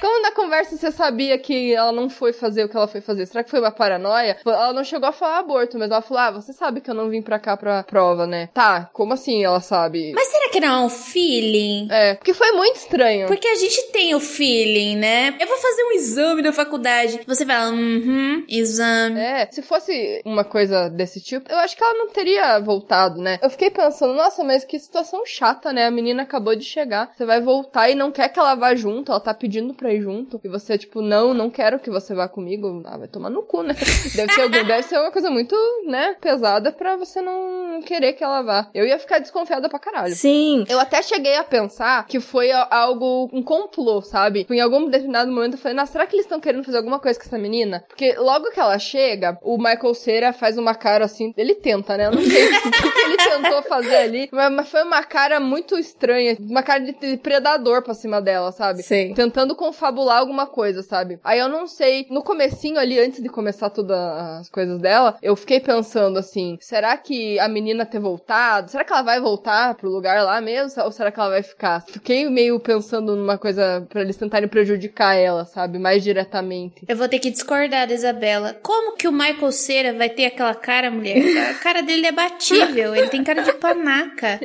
[0.00, 3.26] Como na conversa você sabia que ela não foi fazer o que ela foi fazer?
[3.26, 4.36] Será que foi uma paranoia?
[4.44, 7.08] Ela não chegou a falar aborto, mas ela falou, ah, você sabe que eu não
[7.08, 8.48] vim pra cá pra prova, né?
[8.52, 10.12] Tá, como assim ela sabe?
[10.14, 11.88] Mas será que não é um feeling?
[11.90, 13.26] É, porque foi muito estranho.
[13.26, 15.36] Porque a gente tem o feeling, né?
[15.40, 17.20] Eu vou fazer um exame na faculdade.
[17.26, 19.20] Você fala, uhum, exame.
[19.20, 23.38] É, se fosse uma coisa desse tipo, eu acho que ela não teria voltado, né?
[23.42, 25.86] Eu fiquei pensando, nossa, mas que situação chata, né?
[25.86, 29.12] A menina acabou de chegar, você vai voltar e não quer que ela vá junto,
[29.12, 32.28] ela tá pedindo pra ir junto, e você, tipo, não, não quero que você vá
[32.28, 32.82] comigo.
[32.86, 33.74] Ah, vai tomar no cu, né?
[34.14, 35.54] Deve ser, algum- deve ser uma coisa muito,
[35.86, 38.68] né, pesada pra você não querer que ela vá.
[38.74, 40.14] Eu ia ficar desconfiada pra caralho.
[40.14, 44.46] Sim, Eu até cheguei a pensar que foi algo, um complô, sabe?
[44.50, 47.18] Em algum determinado momento eu falei, nossa, será que eles estão querendo fazer alguma coisa
[47.18, 47.84] com essa menina?
[47.88, 52.06] Porque logo que ela chega, o Michael Cera faz uma cara assim, ele tenta, né?
[52.06, 55.40] Eu não sei o que, que ele tentou fazer ali, mas, mas foi uma cara
[55.40, 58.82] muito estranha, uma cara de, de predador pra cima dela, sabe?
[58.82, 59.12] Sei.
[59.14, 61.18] Tentando confabular alguma coisa, sabe?
[61.22, 65.36] Aí eu não sei, no comecinho ali, antes de começar todas as coisas dela, eu
[65.36, 69.90] fiquei pensando assim, será que a menina ter voltado, será que ela vai voltar pro
[69.90, 71.84] lugar lá mesmo, ou será que ela vai ficar?
[71.86, 75.78] Fiquei meio pensando numa coisa pra eles tentarem prejudicar ela, sabe?
[75.78, 76.84] Mais diretamente.
[76.86, 78.54] Eu vou ter que discordar da Isabela.
[78.62, 81.50] Como que o Michael Cera vai ter aquela cara, mulher?
[81.50, 82.94] A cara dele é batível.
[82.94, 84.40] Ele tem cara de panaca.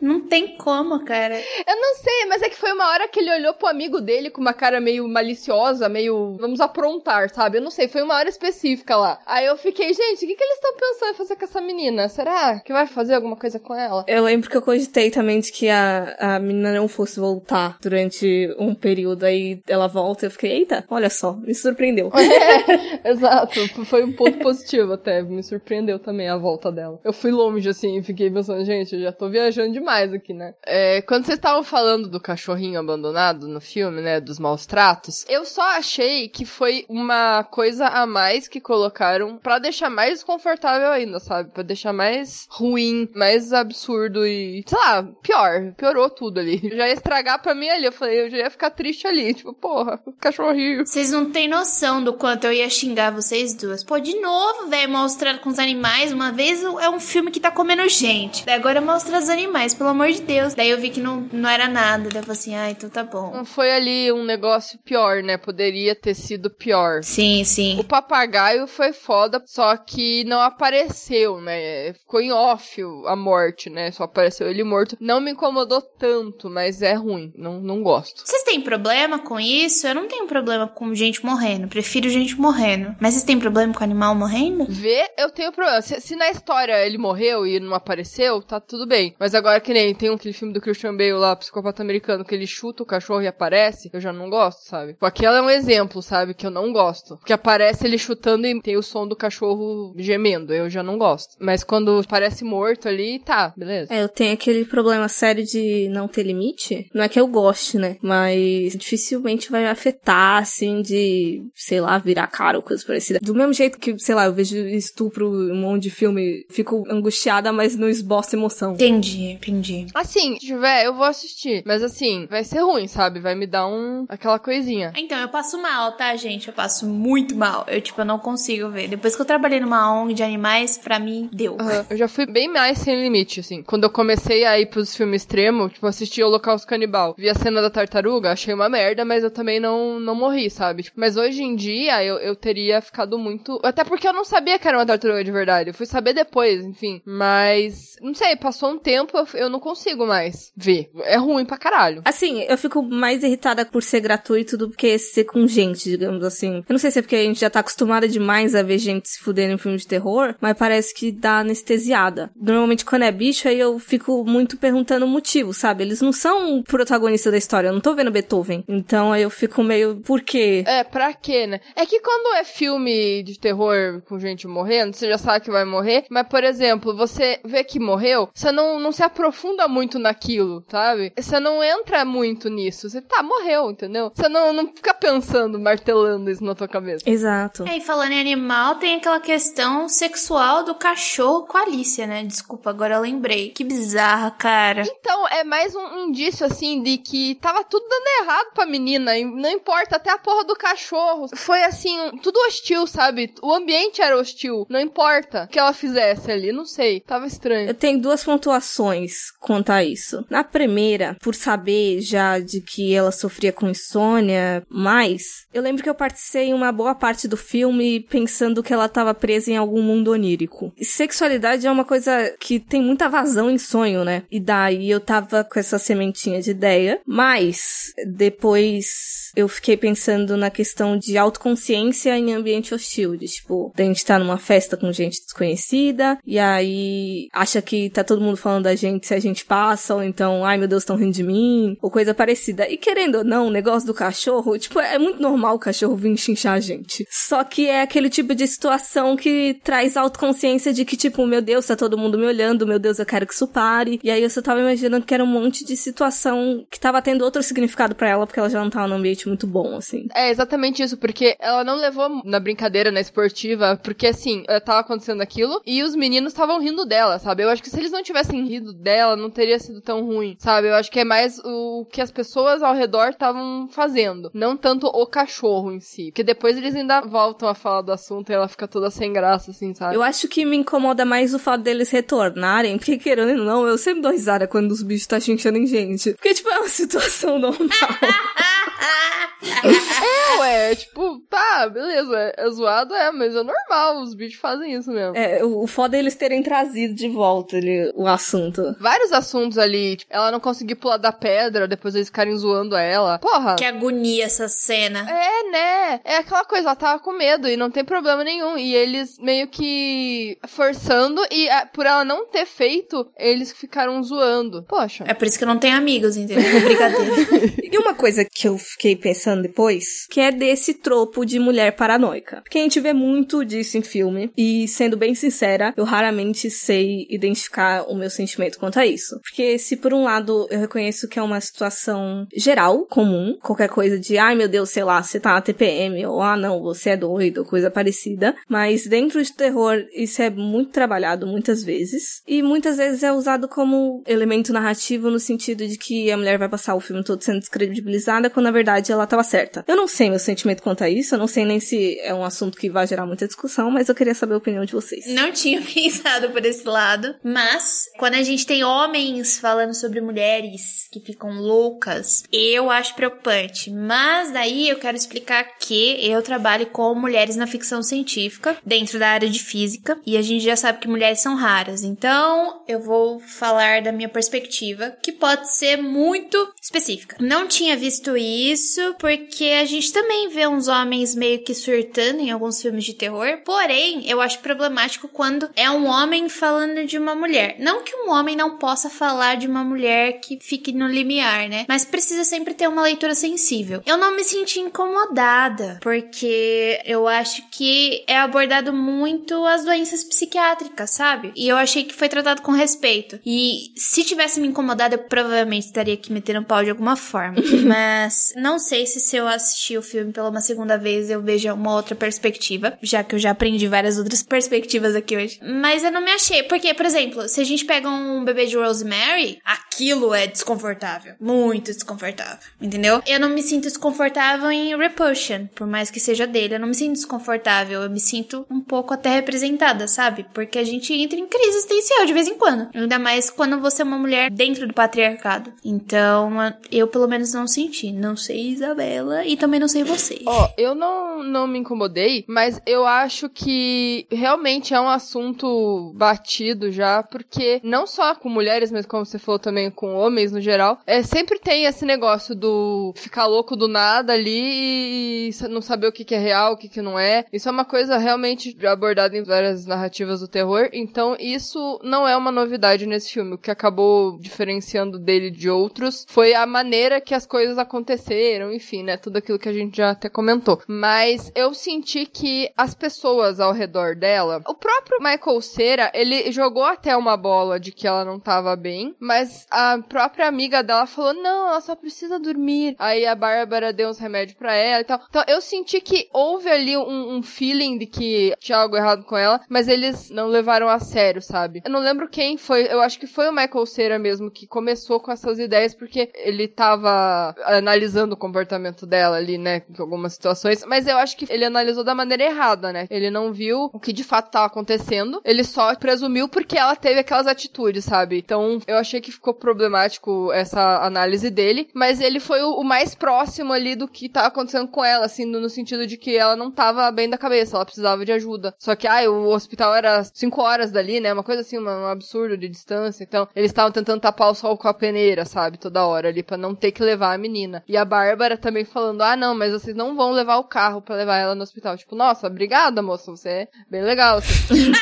[0.00, 1.36] Não tem como, cara.
[1.66, 4.30] Eu não sei, mas é que foi uma hora que ele olhou pro amigo dele
[4.30, 7.58] com uma cara meio maliciosa, meio vamos aprontar, sabe?
[7.58, 9.20] Eu não sei, foi uma hora específica lá.
[9.26, 12.08] Aí eu fiquei, gente, o que, que eles estão pensando em fazer com essa menina?
[12.08, 14.04] Será que vai fazer alguma coisa com ela?
[14.08, 18.54] Eu lembro que eu cogitei também de que a, a menina não fosse voltar durante
[18.58, 22.10] um período, aí ela volta e eu fiquei, eita, olha só, me surpreendeu.
[22.32, 23.84] É, exato.
[23.84, 25.21] Foi um ponto positivo até.
[25.22, 27.00] Me surpreendeu também a volta dela.
[27.04, 30.54] Eu fui longe, assim, e fiquei pensando, gente, eu já tô viajando demais aqui, né?
[30.64, 34.20] É, quando vocês estavam falando do cachorrinho abandonado no filme, né?
[34.20, 39.58] Dos maus tratos, eu só achei que foi uma coisa a mais que colocaram pra
[39.58, 41.50] deixar mais desconfortável ainda, sabe?
[41.50, 45.72] Pra deixar mais ruim, mais absurdo e, sei lá, pior.
[45.76, 46.60] Piorou tudo ali.
[46.74, 47.86] Já ia estragar pra mim ali.
[47.86, 49.34] Eu falei, eu já ia ficar triste ali.
[49.42, 50.86] Tipo, porra, cachorrinho.
[50.86, 53.82] Vocês não têm noção do quanto eu ia xingar vocês duas.
[53.82, 56.10] Pô, de novo, velho, mostrando com os animais.
[56.10, 58.46] Uma vez é um filme que tá comendo gente.
[58.46, 60.54] Daí agora mostra os animais, pelo amor de Deus.
[60.54, 62.08] Daí eu vi que não, não era nada.
[62.08, 63.30] Daí eu falei assim, ah, então tá bom.
[63.34, 65.36] Não foi ali um negócio pior, né?
[65.36, 67.04] Poderia ter sido pior.
[67.04, 67.78] Sim, sim.
[67.78, 71.92] O papagaio foi foda, só que não apareceu, né?
[71.92, 73.90] Ficou em off a morte, né?
[73.90, 74.96] Só apareceu ele morto.
[74.98, 77.32] Não me incomodou tanto, mas é ruim.
[77.36, 78.22] Não, não gosto.
[78.24, 79.86] Vocês têm problema com isso?
[79.86, 81.68] Eu não tenho problema com gente morrendo.
[81.68, 82.96] Prefiro gente morrendo.
[82.98, 84.64] Mas vocês têm problema com animal morrendo?
[84.68, 85.80] Ver eu tenho problema.
[85.82, 89.14] Se, se, na história ele morreu e não apareceu, tá tudo bem.
[89.18, 92.46] Mas agora que nem tem aquele filme do Christian Bale lá, Psicopata Americano, que ele
[92.46, 94.92] chuta o cachorro e aparece, eu já não gosto, sabe?
[94.92, 96.34] Tipo, aquela é um exemplo, sabe?
[96.34, 97.16] Que eu não gosto.
[97.16, 101.36] Porque aparece ele chutando e tem o som do cachorro gemendo, eu já não gosto.
[101.38, 103.92] Mas quando parece morto ali, tá, beleza.
[103.92, 106.88] É, eu tenho aquele problema sério de não ter limite.
[106.94, 107.96] Não é que eu goste, né?
[108.02, 113.18] Mas dificilmente vai afetar, assim, de, sei lá, virar cara ou coisa parecida.
[113.22, 114.56] Do mesmo jeito que, sei lá, eu vejo
[114.92, 118.74] estupro um monte de filme, fico angustiada, mas não esboço emoção.
[118.74, 119.86] Entendi, entendi.
[119.94, 121.62] Assim, se tiver, eu vou assistir.
[121.64, 123.18] Mas assim, vai ser ruim, sabe?
[123.18, 124.04] Vai me dar um.
[124.08, 124.92] aquela coisinha.
[124.96, 126.48] Então, eu passo mal, tá, gente?
[126.48, 127.64] Eu passo muito mal.
[127.66, 128.88] Eu, tipo, eu não consigo ver.
[128.88, 131.52] Depois que eu trabalhei numa ONG de animais, pra mim, deu.
[131.52, 131.86] Uhum.
[131.88, 133.62] Eu já fui bem mais sem limite, assim.
[133.62, 137.14] Quando eu comecei a ir pros filmes extremos, tipo, assisti Holocausto Canibal.
[137.16, 140.82] Vi a cena da tartaruga, achei uma merda, mas eu também não, não morri, sabe?
[140.82, 143.58] Tipo, mas hoje em dia eu, eu teria ficado muito.
[143.62, 145.70] Até porque eu não sabia que era uma tartaruga de verdade.
[145.70, 147.00] Eu fui saber depois, enfim.
[147.04, 150.90] Mas, não sei, passou um tempo, eu, eu não consigo mais ver.
[151.04, 152.02] É ruim pra caralho.
[152.04, 156.56] Assim, eu fico mais irritada por ser gratuito do que ser com gente, digamos assim.
[156.68, 159.08] Eu não sei se é porque a gente já tá acostumada demais a ver gente
[159.08, 162.30] se fudendo em filme de terror, mas parece que dá anestesiada.
[162.36, 165.84] Normalmente quando é bicho, aí eu fico muito perguntando o motivo, sabe?
[165.84, 168.64] Eles não são o protagonista da história, eu não tô vendo Beethoven.
[168.68, 170.64] Então aí eu fico meio, por quê?
[170.66, 171.60] É, pra quê, né?
[171.76, 175.64] É que quando é filme de terror com gente morrendo, você já sabe que vai
[175.64, 180.64] morrer, mas, por exemplo, você vê que morreu, você não, não se aprofunda muito naquilo,
[180.68, 181.12] sabe?
[181.16, 182.88] Você não entra muito nisso.
[182.88, 184.10] Você, tá, morreu, entendeu?
[184.14, 187.08] Você não, não fica pensando, martelando isso na tua cabeça.
[187.08, 187.64] Exato.
[187.66, 192.22] É, e falando em animal, tem aquela questão sexual do cachorro com a Alicia, né?
[192.24, 193.50] Desculpa, agora eu lembrei.
[193.50, 194.82] Que bizarra, cara.
[194.82, 199.16] Então, é mais um indício, assim, de que tava tudo dando errado pra menina.
[199.18, 201.26] E não importa, até a porra do cachorro.
[201.34, 203.34] Foi, assim, tudo hostil, sabe?
[203.42, 204.51] O ambiente era hostil.
[204.68, 207.00] Não importa o que ela fizesse ali, não sei.
[207.00, 207.68] Tava estranho.
[207.68, 210.24] Eu tenho duas pontuações quanto a isso.
[210.28, 215.88] Na primeira, por saber já de que ela sofria com insônia, mas eu lembro que
[215.88, 220.12] eu participei uma boa parte do filme pensando que ela estava presa em algum mundo
[220.12, 220.72] onírico.
[220.78, 224.22] E sexualidade é uma coisa que tem muita vazão em sonho, né?
[224.30, 230.50] E daí eu tava com essa sementinha de ideia, mas depois eu fiquei pensando na
[230.50, 235.22] questão de autoconsciência em ambiente hostil, de tipo, a gente tá numa festa com gente
[235.22, 239.94] desconhecida e aí acha que tá todo mundo falando da gente se a gente passa,
[239.94, 242.68] ou então, ai meu Deus, estão rindo de mim, ou coisa parecida.
[242.68, 246.16] E querendo ou não, o negócio do cachorro, tipo, é muito normal o cachorro vir
[246.16, 247.06] chinchar a gente.
[247.10, 251.66] Só que é aquele tipo de situação que traz autoconsciência de que, tipo, meu Deus,
[251.66, 254.00] tá todo mundo me olhando, meu Deus, eu quero que isso pare.
[254.02, 257.22] E aí eu só tava imaginando que era um monte de situação que tava tendo
[257.22, 260.06] outro significado para ela, porque ela já não tava num ambiente muito bom, assim.
[260.14, 264.31] É exatamente isso, porque ela não levou na brincadeira, na esportiva, porque assim,
[264.64, 267.42] tava acontecendo aquilo e os meninos estavam rindo dela, sabe?
[267.42, 270.68] Eu acho que se eles não tivessem rido dela, não teria sido tão ruim, sabe?
[270.68, 274.86] Eu acho que é mais o que as pessoas ao redor estavam fazendo, não tanto
[274.86, 276.06] o cachorro em si.
[276.06, 279.50] Porque depois eles ainda voltam a falar do assunto e ela fica toda sem graça,
[279.50, 279.94] assim, sabe?
[279.94, 283.78] Eu acho que me incomoda mais o fato deles retornarem, porque querendo ou não, eu
[283.78, 286.12] sempre dou risada quando os bichos tá xinchando em gente.
[286.14, 287.68] Porque, tipo, é uma situação normal.
[289.42, 294.90] é, ué, tipo, tá, beleza, é zoado, é, mas é normal, os bichos fazem isso
[294.90, 295.16] mesmo.
[295.16, 298.76] É, o, o foda é eles terem trazido de volta ele, o assunto.
[298.80, 303.18] Vários assuntos ali, tipo, ela não conseguir pular da pedra, depois eles ficarem zoando ela.
[303.18, 303.56] Porra.
[303.56, 305.08] Que agonia essa cena.
[305.08, 306.00] É, né?
[306.04, 308.56] É aquela coisa, ela tava com medo e não tem problema nenhum.
[308.56, 314.64] E eles meio que forçando, e a, por ela não ter feito, eles ficaram zoando.
[314.64, 315.04] Poxa.
[315.06, 316.60] É por isso que eu não tenho amigos, entendeu?
[316.62, 317.12] Brincadeira.
[317.62, 322.40] e uma coisa que eu fiquei pensando depois, que é desse tropo de mulher paranoica.
[322.42, 327.06] Porque a gente vê muito disso em filme, e sendo bem sincera, eu raramente sei
[327.08, 329.18] identificar o meu sentimento quanto a isso.
[329.20, 333.98] Porque se por um lado eu reconheço que é uma situação geral, comum, qualquer coisa
[333.98, 336.96] de, ai meu Deus, sei lá, você tá na TPM, ou ah não, você é
[336.96, 338.34] doido, coisa parecida.
[338.48, 342.22] Mas dentro de terror, isso é muito trabalhado muitas vezes.
[342.26, 346.48] E muitas vezes é usado como elemento narrativo no sentido de que a mulher vai
[346.48, 349.64] passar o filme todo sendo descredibilizada, quando na verdade ela tava certa.
[349.66, 352.24] Eu não sei meu sentimento quanto a isso, eu não sei nem se é um
[352.24, 355.06] assunto que vai gerar muita discussão, mas eu queria saber a opinião de vocês.
[355.08, 360.88] Não tinha pensado por esse lado, mas quando a gente tem homens falando sobre mulheres
[360.90, 363.70] que ficam loucas, eu acho preocupante.
[363.70, 369.08] Mas daí eu quero explicar que eu trabalho com mulheres na ficção científica, dentro da
[369.08, 371.82] área de física, e a gente já sabe que mulheres são raras.
[371.82, 377.16] Então, eu vou falar da minha perspectiva, que pode ser muito específica.
[377.20, 378.51] Não tinha visto isso
[378.98, 383.38] porque a gente também vê uns homens meio que surtando em alguns filmes de terror.
[383.44, 387.56] Porém, eu acho problemático quando é um homem falando de uma mulher.
[387.58, 391.64] Não que um homem não possa falar de uma mulher que fique no limiar, né?
[391.68, 393.82] Mas precisa sempre ter uma leitura sensível.
[393.86, 400.90] Eu não me senti incomodada, porque eu acho que é abordado muito as doenças psiquiátricas,
[400.90, 401.32] sabe?
[401.36, 403.18] E eu achei que foi tratado com respeito.
[403.24, 407.36] E se tivesse me incomodado, eu provavelmente estaria aqui metendo pau de alguma forma.
[407.66, 411.52] Mas não sei se se eu assistir o filme pela uma segunda vez eu vejo
[411.52, 415.38] uma outra perspectiva, já que eu já aprendi várias outras perspectivas aqui hoje.
[415.42, 418.56] Mas eu não me achei, porque, por exemplo, se a gente pega um bebê de
[418.56, 421.14] Rosemary, aquilo é desconfortável.
[421.20, 422.38] Muito desconfortável.
[422.60, 423.02] Entendeu?
[423.06, 426.54] Eu não me sinto desconfortável em Repulsion, por mais que seja dele.
[426.54, 427.82] Eu não me sinto desconfortável.
[427.82, 430.26] Eu me sinto um pouco até representada, sabe?
[430.32, 432.68] Porque a gente entra em crise existencial de vez em quando.
[432.74, 435.52] Ainda mais quando você é uma mulher dentro do patriarcado.
[435.64, 436.32] Então,
[436.70, 437.92] eu pelo menos não senti.
[437.92, 440.22] Não sei Isabela e também não sei você.
[440.26, 446.70] Ó, eu não, não me incomodei, mas eu acho que realmente é um assunto batido
[446.70, 450.78] já, porque não só com mulheres, mas como você falou também com homens no geral,
[450.86, 455.92] é sempre tem esse negócio do ficar louco do nada ali e não saber o
[455.92, 457.24] que, que é real, o que, que não é.
[457.32, 462.16] Isso é uma coisa realmente abordada em várias narrativas do terror, então isso não é
[462.16, 463.34] uma novidade nesse filme.
[463.34, 468.11] O que acabou diferenciando dele de outros foi a maneira que as coisas aconteceram,
[468.52, 468.96] enfim, né?
[468.96, 470.60] Tudo aquilo que a gente já até comentou.
[470.66, 476.64] Mas eu senti que as pessoas ao redor dela, o próprio Michael Cera, ele jogou
[476.64, 481.14] até uma bola de que ela não tava bem, mas a própria amiga dela falou:
[481.14, 482.76] não, ela só precisa dormir.
[482.78, 485.00] Aí a Bárbara deu uns remédios para ela e tal.
[485.08, 489.16] Então eu senti que houve ali um, um, feeling de que tinha algo errado com
[489.16, 491.62] ela, mas eles não levaram a sério, sabe?
[491.64, 495.00] Eu não lembro quem foi, eu acho que foi o Michael Cera mesmo que começou
[495.00, 500.64] com essas ideias, porque ele tava analisando o comportamento dela ali, né, em algumas situações,
[500.66, 502.86] mas eu acho que ele analisou da maneira errada, né?
[502.90, 507.00] Ele não viu o que de fato estava acontecendo, ele só presumiu porque ela teve
[507.00, 508.18] aquelas atitudes, sabe?
[508.18, 513.52] Então eu achei que ficou problemático essa análise dele, mas ele foi o, mais próximo
[513.52, 516.90] ali do que tava acontecendo com ela, assim, no, sentido de que ela não tava
[516.90, 518.54] bem da cabeça, ela precisava de ajuda.
[518.58, 521.12] Só que, ai, o hospital era cinco horas dali, né?
[521.12, 523.04] Uma coisa assim, um absurdo de distância.
[523.04, 525.58] Então, eles estavam tentando tapar o sol com a peneira, sabe?
[525.58, 527.62] Toda hora ali, pra não ter que levar a menina.
[527.68, 530.96] E a Bárbara também falando, ah, não, mas vocês não vão levar o carro para
[530.96, 531.76] levar ela no hospital.
[531.76, 534.18] Tipo, nossa, obrigada, moça, você é bem legal.
[534.22, 534.72] Você...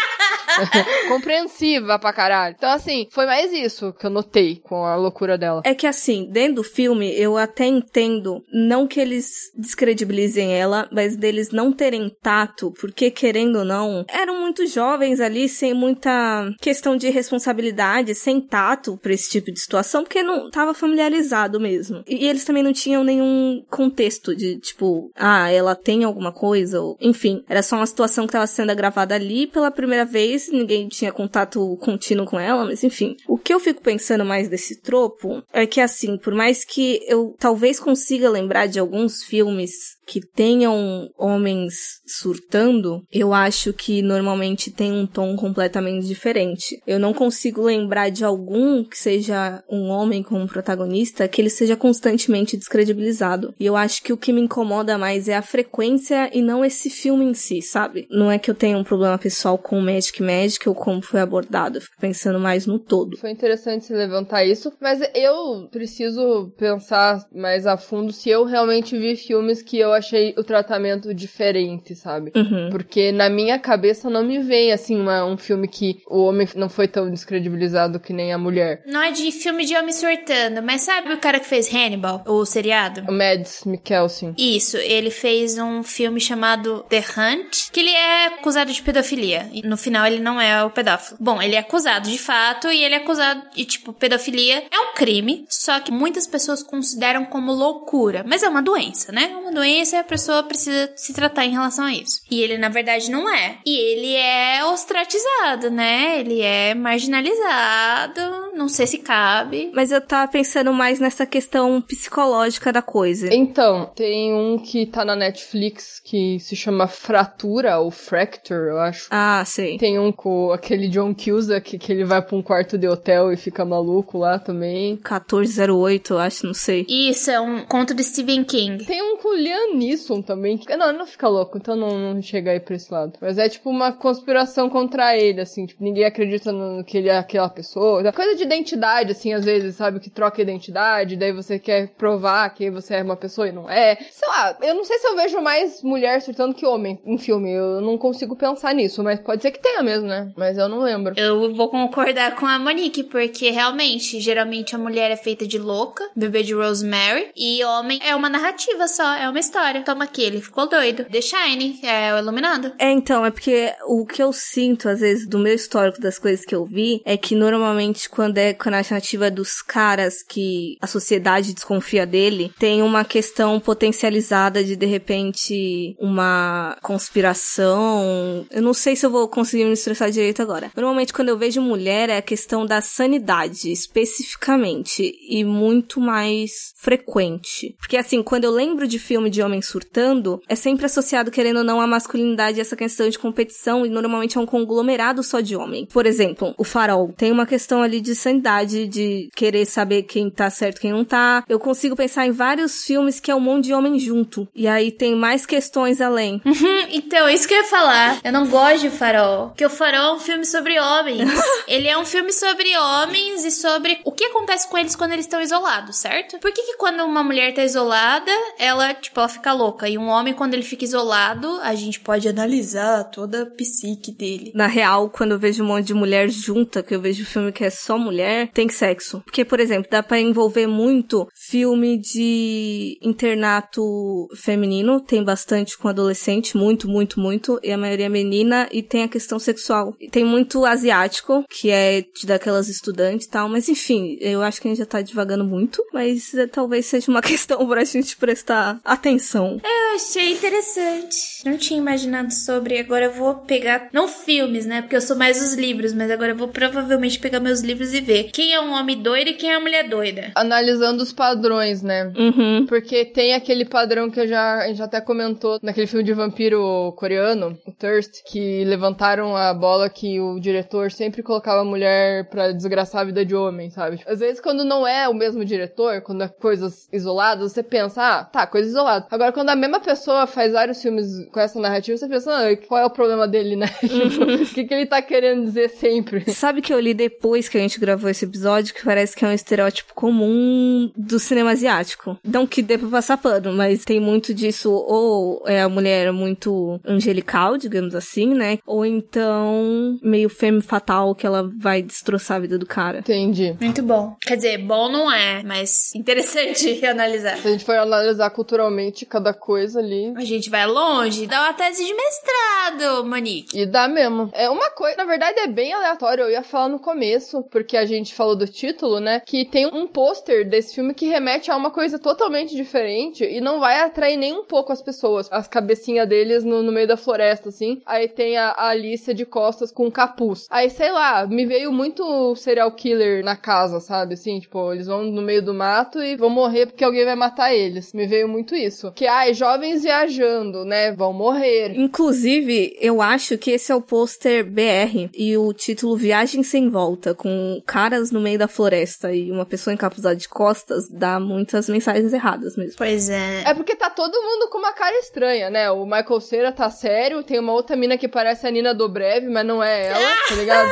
[1.08, 2.54] Compreensiva pra caralho.
[2.56, 5.62] Então, assim, foi mais isso que eu notei com a loucura dela.
[5.64, 11.16] É que, assim, dentro do filme, eu até entendo, não que eles descredibilizem ela, mas
[11.16, 16.96] deles não terem tato, porque, querendo ou não, eram muito jovens ali, sem muita questão
[16.96, 22.02] de responsabilidade, sem tato pra esse tipo de situação, porque não tava familiarizado mesmo.
[22.06, 26.80] E, e eles também não tinham nenhum contexto de, tipo, ah, ela tem alguma coisa,
[26.80, 30.88] ou, enfim, era só uma situação que tava sendo gravada ali pela primeira vez ninguém
[30.88, 33.16] tinha contato contínuo com ela, mas enfim.
[33.26, 37.34] O que eu fico pensando mais desse tropo é que, assim, por mais que eu
[37.38, 44.90] talvez consiga lembrar de alguns filmes que tenham homens surtando, eu acho que normalmente tem
[44.90, 46.80] um tom completamente diferente.
[46.84, 51.76] Eu não consigo lembrar de algum que seja um homem como protagonista que ele seja
[51.76, 53.54] constantemente descredibilizado.
[53.60, 56.90] E eu acho que o que me incomoda mais é a frequência e não esse
[56.90, 58.08] filme em si, sabe?
[58.10, 61.20] Não é que eu tenha um problema pessoal com o Magic Magic ou como foi
[61.20, 63.16] abordado, eu fico pensando mais no todo.
[63.16, 68.98] Foi interessante se levantar isso, mas eu preciso pensar mais a fundo se eu realmente
[68.98, 72.32] vi filmes que eu achei o tratamento diferente, sabe?
[72.34, 72.68] Uhum.
[72.70, 76.68] Porque na minha cabeça não me vem, assim, uma, um filme que o homem não
[76.68, 78.82] foi tão descredibilizado que nem a mulher.
[78.86, 82.44] Não é de filme de homem surtando, mas sabe o cara que fez Hannibal, o
[82.44, 83.02] seriado?
[83.08, 84.34] O Mads Mikkelsen.
[84.36, 89.48] Isso, ele fez um filme chamado The Hunt, que ele é acusado de pedofilia.
[89.52, 91.18] E no final ele não é o pedófilo.
[91.20, 94.94] Bom, ele é acusado de fato e ele é acusado e tipo, pedofilia é um
[94.94, 99.30] crime, só que muitas pessoas consideram como loucura, mas é uma doença, né?
[99.32, 102.20] É uma doença e a pessoa precisa se tratar em relação a isso.
[102.30, 103.58] E ele na verdade não é.
[103.64, 106.20] E ele é ostratizado, né?
[106.20, 108.20] Ele é marginalizado,
[108.54, 109.70] não sei se cabe.
[109.74, 113.32] Mas eu tava pensando mais nessa questão psicológica da coisa.
[113.32, 119.08] Então, tem um que tá na Netflix que se chama Fratura ou Fracture, eu acho.
[119.10, 119.78] Ah, sei.
[119.78, 123.36] Tem um com aquele John Cusack que ele vai pra um quarto de hotel e
[123.36, 124.94] fica maluco lá também.
[124.94, 126.86] 1408, eu acho, não sei.
[126.88, 128.84] Isso, é um conto de Stephen King.
[128.84, 130.58] Tem um com o Liam Neeson também.
[130.58, 133.12] que- Não, ele não fica louco, então não, não chega aí pra esse lado.
[133.20, 135.66] Mas é tipo uma conspiração contra ele, assim.
[135.66, 138.10] Tipo, ninguém acredita no que ele é aquela pessoa.
[138.12, 140.00] Coisa de identidade, assim, às vezes, sabe?
[140.00, 143.96] Que troca identidade, daí você quer provar que você é uma pessoa e não é.
[144.10, 147.50] Sei lá, eu não sei se eu vejo mais mulher surtando que homem em filme.
[147.52, 150.30] Eu não consigo pensar nisso, mas pode ser que tenha mesmo, né?
[150.36, 151.14] Mas eu não lembro.
[151.16, 156.04] Eu vou concordar com a Monique, porque realmente, geralmente a mulher é feita de louca,
[156.16, 159.59] bebê de Rosemary, e homem é uma narrativa só, é uma história.
[159.84, 161.04] Toma aqui, ele ficou doido.
[161.04, 162.72] The Shine, é o Iluminado.
[162.78, 166.44] É, então, é porque o que eu sinto, às vezes, do meu histórico das coisas
[166.44, 170.86] que eu vi, é que normalmente quando é com a narrativa dos caras que a
[170.86, 178.46] sociedade desconfia dele, tem uma questão potencializada de, de repente, uma conspiração.
[178.50, 180.70] Eu não sei se eu vou conseguir me estressar direito agora.
[180.74, 187.74] Normalmente, quando eu vejo mulher, é a questão da sanidade, especificamente, e muito mais frequente.
[187.78, 191.64] Porque, assim, quando eu lembro de filme de homem surtando, é sempre associado, querendo ou
[191.64, 195.86] não, à masculinidade essa questão de competição, e normalmente é um conglomerado só de homem.
[195.86, 200.50] Por exemplo, o farol tem uma questão ali de sanidade, de querer saber quem tá
[200.50, 201.44] certo e quem não tá.
[201.48, 204.48] Eu consigo pensar em vários filmes que é um monte de homem junto.
[204.54, 206.40] E aí tem mais questões além.
[206.92, 208.20] Então, isso que eu ia falar.
[208.22, 209.48] Eu não gosto de Farol.
[209.48, 211.28] Porque o Farol é um filme sobre homens.
[211.68, 215.24] ele é um filme sobre homens e sobre o que acontece com eles quando eles
[215.24, 216.38] estão isolados, certo?
[216.38, 219.88] Por que, que quando uma mulher tá isolada, ela, tipo, ela fica louca?
[219.88, 224.52] E um homem, quando ele fica isolado, a gente pode analisar toda a psique dele.
[224.54, 227.64] Na real, quando eu vejo um monte de mulher junta, que eu vejo filme que
[227.64, 229.20] é só mulher, tem sexo.
[229.24, 236.56] Porque, por exemplo, dá pra envolver muito filme de internato feminino, tem bastante com adolescente,
[236.56, 239.94] muito, muito, muito, e a maioria é menina, e tem a questão sexual.
[240.00, 244.60] E tem muito asiático, que é de daquelas estudantes e tal, mas enfim, eu acho
[244.60, 248.16] que a gente já tá divagando muito, mas eh, talvez seja uma questão pra gente
[248.16, 249.29] prestar atenção.
[249.62, 251.44] Eu achei interessante.
[251.44, 252.78] Não tinha imaginado sobre.
[252.78, 253.88] Agora eu vou pegar.
[253.92, 254.82] Não filmes, né?
[254.82, 258.00] Porque eu sou mais os livros, mas agora eu vou provavelmente pegar meus livros e
[258.00, 260.32] ver quem é um homem doido e quem é uma mulher doida.
[260.34, 262.12] Analisando os padrões, né?
[262.16, 262.66] Uhum.
[262.66, 266.12] Porque tem aquele padrão que eu já, a gente já até comentou naquele filme de
[266.12, 272.28] vampiro coreano, o Thirst, que levantaram a bola que o diretor sempre colocava a mulher
[272.28, 274.00] pra desgraçar a vida de homem, sabe?
[274.06, 278.24] Às vezes, quando não é o mesmo diretor, quando é coisas isoladas, você pensa, ah,
[278.24, 279.06] tá, coisa isolada.
[279.20, 282.80] Agora, quando a mesma pessoa faz vários filmes com essa narrativa, você pensa, ah, qual
[282.80, 283.66] é o problema dele, né?
[283.80, 286.32] Tipo, o que, que ele tá querendo dizer sempre?
[286.32, 289.28] Sabe que eu li depois que a gente gravou esse episódio que parece que é
[289.28, 292.18] um estereótipo comum do cinema asiático.
[292.24, 296.80] Não que dê pra passar pano, mas tem muito disso, ou é a mulher muito
[296.82, 298.58] angelical, digamos assim, né?
[298.66, 303.00] Ou então meio femme fatal que ela vai destroçar a vida do cara.
[303.00, 303.54] Entendi.
[303.60, 304.16] Muito bom.
[304.22, 307.36] Quer dizer, bom não é, mas interessante analisar.
[307.36, 311.52] Se a gente for analisar culturalmente cada coisa ali, A gente vai longe, dá uma
[311.52, 313.58] tese de mestrado, Monique.
[313.58, 314.30] E dá mesmo.
[314.32, 317.84] É uma coisa, na verdade é bem aleatório, eu ia falar no começo, porque a
[317.84, 319.20] gente falou do título, né?
[319.20, 323.58] Que tem um pôster desse filme que remete a uma coisa totalmente diferente e não
[323.58, 325.28] vai atrair nem um pouco as pessoas.
[325.30, 327.82] As cabecinhas deles no, no meio da floresta, assim.
[327.84, 330.46] Aí tem a, a Alicia de costas com um capuz.
[330.48, 334.14] Aí, sei lá, me veio muito serial killer na casa, sabe?
[334.14, 337.52] Assim, tipo, eles vão no meio do mato e vão morrer porque alguém vai matar
[337.54, 337.92] eles.
[337.92, 338.92] Me veio muito isso.
[339.00, 340.92] Que, ai, jovens viajando, né?
[340.92, 341.72] Vão morrer.
[341.74, 347.14] Inclusive, eu acho que esse é o pôster BR e o título Viagem Sem Volta,
[347.14, 352.12] com caras no meio da floresta e uma pessoa encapuzada de costas, dá muitas mensagens
[352.12, 352.74] erradas mesmo.
[352.76, 353.42] Pois é.
[353.46, 355.70] É porque tá todo mundo com uma cara estranha, né?
[355.70, 359.46] O Michael Cera tá sério, tem uma outra mina que parece a Nina Dobrev, mas
[359.46, 360.68] não é ela, tá ligado?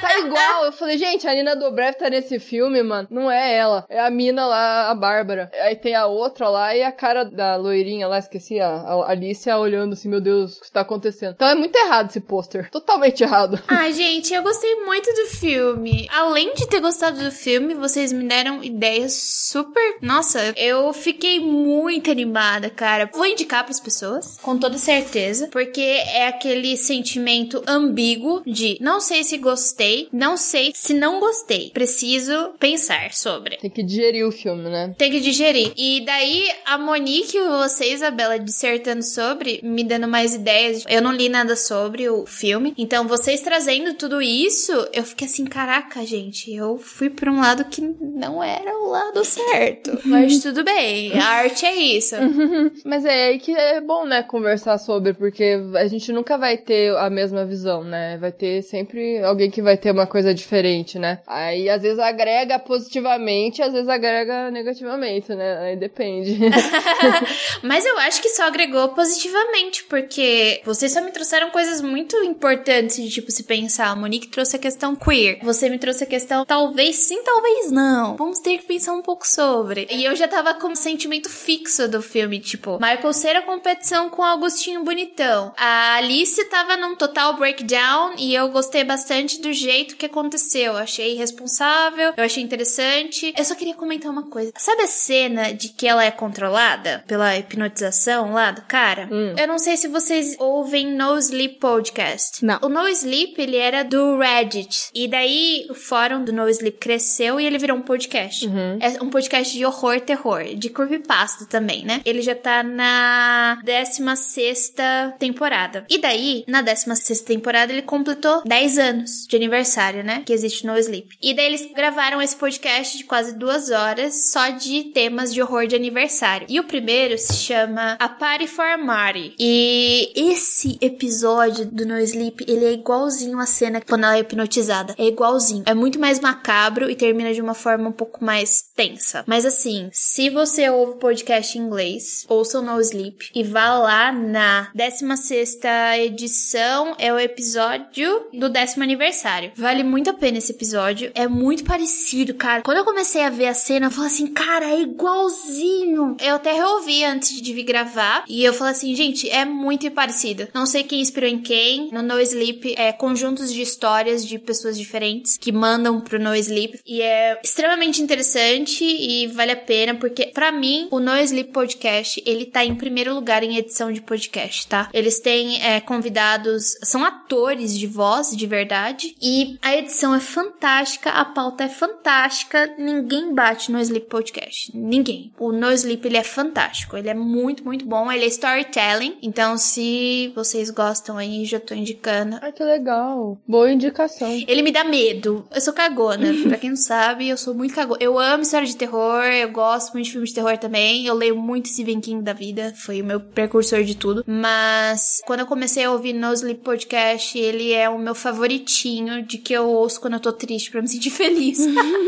[0.00, 0.64] Tá igual.
[0.64, 3.08] Eu falei, gente, a Nina Dobrev tá nesse filme, mano.
[3.10, 3.84] Não é ela.
[3.90, 5.50] É a mina lá, a Bárbara.
[5.60, 9.56] Aí tem a outra lá e a cara da loirinha lá, esqueci, a, a Alicia
[9.56, 11.32] olhando assim, meu Deus, o que tá acontecendo?
[11.34, 12.70] Então é muito errado esse pôster.
[12.70, 13.60] Totalmente errado.
[13.68, 16.08] Ai, gente, eu gostei muito do filme.
[16.10, 19.96] Além de ter gostado do filme, vocês me deram ideias super.
[20.00, 23.10] Nossa, eu fiquei muito animada, cara.
[23.12, 29.24] Vou indicar pras pessoas, com toda certeza, porque é aquele sentimento ambíguo de não sei
[29.24, 31.70] se gostei, não sei se não gostei.
[31.70, 33.56] Preciso pensar sobre.
[33.56, 34.94] Tem que digerir o filme, né?
[34.96, 35.72] Tem que digerir.
[35.76, 40.84] E daí, a Monique e você, Isabela, dissertando sobre, me dando mais ideias.
[40.88, 42.74] Eu não li nada sobre o filme.
[42.76, 47.64] Então, vocês trazendo tudo isso, eu fiquei assim, caraca, gente, eu fui pra um lado
[47.64, 49.98] que não era o lado certo.
[50.04, 52.16] Mas tudo bem, a arte é isso.
[52.84, 56.96] Mas é aí que é bom, né, conversar sobre, porque a gente nunca vai ter
[56.96, 58.16] a mesma visão, né?
[58.18, 61.20] Vai ter sempre alguém que vai ter uma coisa diferente, né?
[61.26, 65.58] Aí às vezes agrega positivamente, às vezes agrega negativamente, né?
[65.58, 66.38] Aí depende.
[67.62, 72.96] Mas eu acho que só agregou positivamente, porque vocês só me trouxeram coisas muito importantes
[72.96, 73.88] de, tipo, se pensar.
[73.88, 75.38] A Monique trouxe a questão queer.
[75.42, 78.16] Você me trouxe a questão talvez sim, talvez não.
[78.16, 79.86] Vamos ter que pensar um pouco sobre.
[79.90, 84.22] E eu já tava com um sentimento fixo do filme, tipo, Michael Cera competição com
[84.22, 85.52] Augustinho Bonitão.
[85.56, 90.72] A Alice tava num total breakdown e eu gostei bastante do jeito que aconteceu.
[90.72, 93.32] Eu achei responsável, eu achei interessante.
[93.36, 94.52] Eu só queria comentar uma coisa.
[94.56, 99.08] Sabe a cena de que ela é controlada pela hipnotização lá do cara?
[99.10, 99.34] Hum.
[99.36, 102.44] Eu não sei se vocês ouvem No Sleep Podcast.
[102.44, 102.60] Não.
[102.62, 104.88] O No Sleep, ele era do Reddit.
[104.94, 108.48] E daí o fórum do No Sleep cresceu e ele virou um podcast.
[108.80, 112.00] É um podcast de horror terror, de creepypasta também, né?
[112.04, 114.74] Ele já tá na 16
[115.18, 115.84] temporada.
[115.90, 120.22] E daí, na 16 temporada, ele completou 10 anos de aniversário, né?
[120.24, 121.16] Que existe No Sleep.
[121.20, 125.66] E daí eles gravaram esse podcast de quase duas horas só de temas de horror
[125.66, 126.46] de aniversário.
[126.48, 129.34] E o primeiro se chama A Party for Mari.
[129.38, 134.94] E esse episódio do No Sleep, ele é igualzinho a cena quando ela é hipnotizada.
[134.98, 135.62] É igualzinho.
[135.66, 139.24] É muito mais macabro e termina de uma forma um pouco mais tensa.
[139.26, 144.12] Mas assim, se você ouve podcast em inglês, ouça o No Sleep e vá lá
[144.12, 145.60] na 16
[146.04, 149.52] edição, é o episódio do décimo aniversário.
[149.56, 151.10] Vale muito a pena esse episódio.
[151.14, 152.62] É muito parecido, cara.
[152.62, 156.16] Quando eu comecei a ver a cena, eu falei assim, cara, é igualzinho.
[156.20, 160.48] Eu até reouvi antes de vir gravar e eu falei assim, gente, é muito parecido.
[160.54, 161.90] Não sei quem inspirou em quem.
[161.90, 166.80] No No Sleep é conjuntos de histórias de pessoas diferentes que mandam pro No Sleep
[166.86, 172.22] e é extremamente interessante e vale a pena porque pra mim o No Sleep Podcast
[172.26, 174.88] ele tá em primeiro lugar em edição de podcast, tá?
[174.92, 181.10] Eles têm é, convidados, são atores de voz de verdade e a edição é fantástica,
[181.10, 185.32] a pauta é fantástica, ninguém bate no Sleep Podcast, ninguém.
[185.38, 189.56] O No Sleep ele é fantástico, ele é muito muito bom, ele é storytelling, então
[189.56, 192.38] se vocês gostam aí já tô indicando.
[192.40, 193.38] Ai, que legal.
[193.46, 194.28] Boa indicação.
[194.46, 195.46] Ele me dá medo.
[195.54, 196.32] Eu sou cagona.
[196.48, 197.98] pra quem não sabe, eu sou muito cagona.
[198.00, 201.06] Eu amo história de terror, eu gosto muito de filmes de terror também.
[201.06, 204.24] Eu leio muito Stephen King da vida, foi o meu precursor de tudo.
[204.26, 209.38] Mas quando eu comecei a ouvir No Sleep Podcast, ele é o meu favoritinho de
[209.38, 211.58] que eu ouço quando eu tô triste pra me sentir feliz.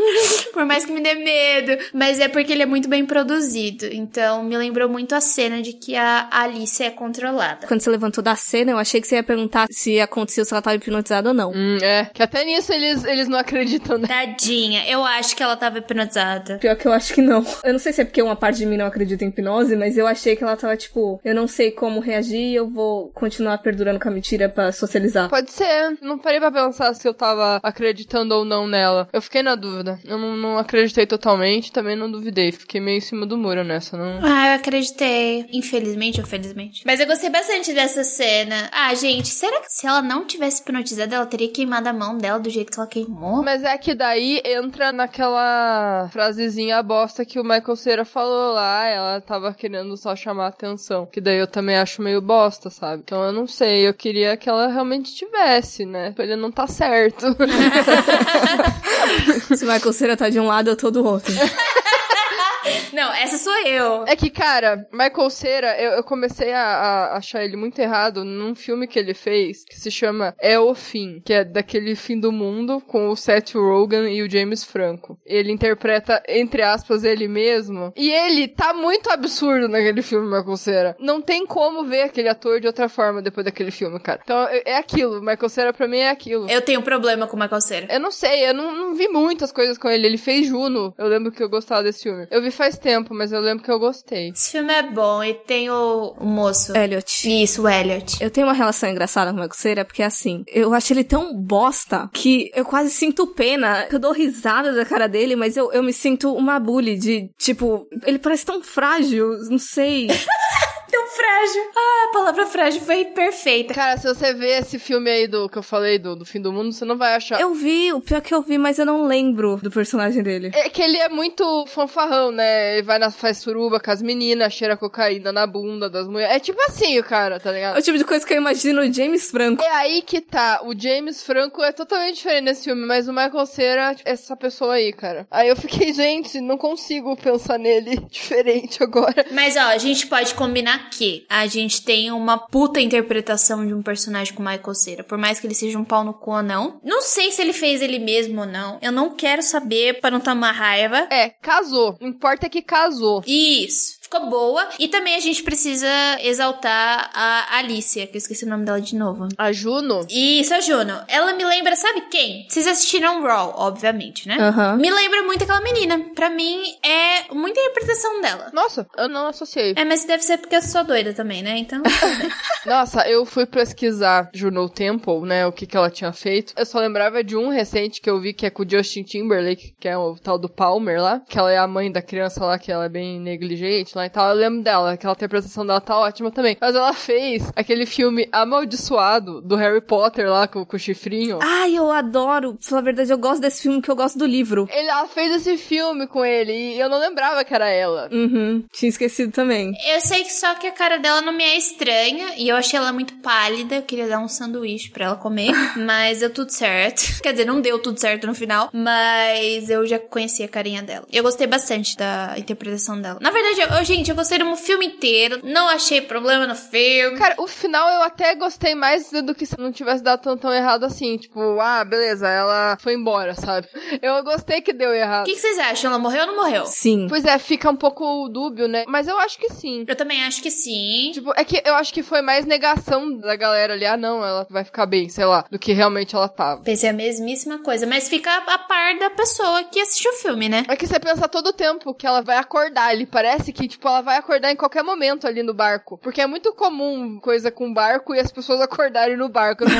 [0.53, 1.83] Por mais que me dê medo.
[1.93, 3.85] Mas é porque ele é muito bem produzido.
[3.85, 7.67] Então me lembrou muito a cena de que a Alice é controlada.
[7.67, 10.61] Quando você levantou da cena, eu achei que você ia perguntar se aconteceu se ela
[10.61, 11.51] tava hipnotizada ou não.
[11.51, 12.05] Hum, é.
[12.13, 14.07] Que até nisso eles, eles não acreditam, né?
[14.07, 16.57] Tadinha, eu acho que ela tava hipnotizada.
[16.57, 17.45] Pior que eu acho que não.
[17.65, 19.97] Eu não sei se é porque uma parte de mim não acredita em hipnose, mas
[19.97, 23.99] eu achei que ela tava tipo, eu não sei como reagir, eu vou continuar perdurando
[23.99, 25.29] com a mentira pra socializar.
[25.29, 25.97] Pode ser.
[26.01, 29.09] Não parei pra pensar se eu tava acreditando ou não nela.
[29.11, 29.99] Eu fiquei na dúvida.
[30.05, 32.53] Eu não, não acreditei totalmente, também não duvidei.
[32.53, 34.19] Fiquei meio em cima do muro nessa, não.
[34.23, 35.47] Ah, acreditei.
[35.51, 36.83] Infelizmente ou felizmente.
[36.85, 38.69] Mas eu gostei bastante dessa cena.
[38.71, 42.39] Ah, gente, será que se ela não tivesse hipnotizado, ela teria queimado a mão dela
[42.39, 43.43] do jeito que ela queimou?
[43.43, 48.85] Mas é que daí entra naquela frasezinha bosta que o Michael Cera falou lá.
[48.85, 51.05] Ela tava querendo só chamar atenção.
[51.05, 53.01] Que daí eu também acho meio bosta, sabe?
[53.05, 53.87] Então eu não sei.
[53.87, 56.13] Eu queria que ela realmente tivesse, né?
[56.17, 57.25] Ele não tá certo.
[59.55, 61.33] Se o Michael Cera tá de um lado, eu tô do outro.
[62.93, 64.05] Não, essa sou eu.
[64.05, 68.53] É que, cara, Michael Cera, eu, eu comecei a, a achar ele muito errado num
[68.55, 72.31] filme que ele fez que se chama É o Fim, que é daquele fim do
[72.31, 75.17] mundo com o Seth Rogen e o James Franco.
[75.25, 77.93] Ele interpreta, entre aspas, ele mesmo.
[77.95, 80.95] E ele tá muito absurdo naquele filme, Michael Cera.
[80.99, 84.19] Não tem como ver aquele ator de outra forma depois daquele filme, cara.
[84.23, 85.21] Então é, é aquilo.
[85.21, 86.49] Michael Cera pra mim é aquilo.
[86.49, 87.87] Eu tenho problema com o Michael Cera.
[87.89, 90.07] Eu não sei, eu não, não vi muitas coisas com ele.
[90.07, 90.93] Ele fez Juno.
[90.97, 92.27] Eu lembro que eu gostava desse filme.
[92.29, 94.29] Eu vi faz tempo, mas eu lembro que eu gostei.
[94.29, 96.75] Esse filme é bom e tem o, o moço.
[96.75, 97.43] Elliot.
[97.43, 98.21] Isso, o Elliot.
[98.21, 102.09] Eu tenho uma relação engraçada com o Cera, porque assim, eu acho ele tão bosta
[102.13, 103.87] que eu quase sinto pena.
[103.91, 107.87] Eu dou risada da cara dele, mas eu, eu me sinto uma bully de, tipo,
[108.05, 110.07] ele parece tão frágil, não sei.
[110.91, 111.61] Tão frágil.
[111.75, 113.73] Ah, a palavra frágil foi perfeita.
[113.73, 116.51] Cara, se você ver esse filme aí do que eu falei do, do fim do
[116.51, 117.39] mundo, você não vai achar.
[117.39, 120.51] Eu vi, o pior que eu vi, mas eu não lembro do personagem dele.
[120.53, 122.73] É que ele é muito fanfarrão, né?
[122.73, 126.35] Ele vai na faz suruba com as meninas, cheira cocaína na bunda das mulheres.
[126.35, 127.77] É tipo assim o cara, tá É ligado?
[127.77, 129.63] o tipo de coisa que eu imagino o James Franco.
[129.63, 130.61] É aí que tá.
[130.65, 134.73] O James Franco é totalmente diferente nesse filme, mas o Michael Cera é essa pessoa
[134.73, 135.25] aí, cara.
[135.31, 139.25] Aí eu fiquei, gente, não consigo pensar nele diferente agora.
[139.31, 143.81] Mas ó, a gente pode combinar que a gente tem uma puta interpretação de um
[143.81, 145.03] personagem com Michael Cera.
[145.03, 146.79] Por mais que ele seja um pau no cu ou não.
[146.83, 148.79] Não sei se ele fez ele mesmo ou não.
[148.81, 151.07] Eu não quero saber pra não tomar raiva.
[151.09, 151.97] É, casou.
[152.01, 153.23] O importa é que casou.
[153.25, 154.00] Isso.
[154.11, 154.67] Ficou boa.
[154.77, 155.87] E também a gente precisa
[156.21, 159.29] exaltar a Alicia, que eu esqueci o nome dela de novo.
[159.37, 160.05] A Juno?
[160.09, 160.99] Isso, a Juno.
[161.07, 162.45] Ela me lembra, sabe quem?
[162.49, 164.37] Vocês assistiram Raw, obviamente, né?
[164.37, 164.75] Aham.
[164.77, 165.97] Me lembra muito aquela menina.
[166.13, 168.49] Pra mim, é muita interpretação dela.
[168.53, 169.73] Nossa, eu não associei.
[169.77, 171.57] É, mas deve ser porque eu sou doida também, né?
[171.57, 171.81] Então.
[172.65, 176.53] Nossa, eu fui pesquisar Juno Temple, né, o que que ela tinha feito.
[176.57, 179.73] Eu só lembrava de um recente que eu vi que é com o Justin Timberlake,
[179.79, 182.59] que é o tal do Palmer lá, que ela é a mãe da criança lá,
[182.59, 184.29] que ela é bem negligente lá e tal.
[184.29, 186.57] Eu lembro dela, aquela interpretação dela tá ótima também.
[186.59, 191.39] Mas ela fez aquele filme amaldiçoado do Harry Potter lá, com, com o chifrinho.
[191.41, 192.53] Ai, eu adoro.
[192.53, 194.67] Pra falar a verdade, eu gosto desse filme que eu gosto do livro.
[194.71, 198.09] Ele, ela fez esse filme com ele e eu não lembrava que era ela.
[198.11, 198.63] Uhum.
[198.71, 199.73] Tinha esquecido também.
[199.87, 202.77] Eu sei que só que a cara dela não me é estranha e eu achei
[202.77, 203.75] ela muito pálida.
[203.75, 207.01] Eu queria dar um sanduíche pra ela comer, mas deu tudo certo.
[207.21, 211.05] Quer dizer, não deu tudo certo no final, mas eu já conheci a carinha dela.
[211.11, 213.19] Eu gostei bastante da interpretação dela.
[213.21, 215.39] Na verdade, eu, gente, eu gostei do filme inteiro.
[215.43, 217.17] Não achei problema no filme.
[217.17, 220.53] Cara, o final eu até gostei mais do que se não tivesse dado tão, tão
[220.53, 221.17] errado assim.
[221.17, 223.67] Tipo, ah, beleza, ela foi embora, sabe?
[224.01, 225.25] Eu gostei que deu O errado.
[225.25, 225.89] que, que vocês acham?
[225.91, 226.65] Ela morreu ou não morreu?
[226.65, 227.07] Sim.
[227.09, 228.85] Pois é, fica um pouco dúbio, né?
[228.87, 229.83] Mas eu acho que sim.
[229.87, 231.11] Eu também acho que sim.
[231.13, 233.85] Tipo, é que eu acho que foi mais negação da galera ali.
[233.85, 236.61] Ah, não, ela vai ficar bem, sei lá, do que realmente ela tava.
[236.61, 240.63] Pensei a mesmíssima coisa, mas fica a par da pessoa que assistiu o filme, né?
[240.67, 243.05] É que você pensa todo o tempo que ela vai acordar ali.
[243.05, 245.97] Parece que, tipo, ela vai acordar em qualquer momento ali no barco.
[245.97, 249.63] Porque é muito comum coisa com barco e as pessoas acordarem no barco.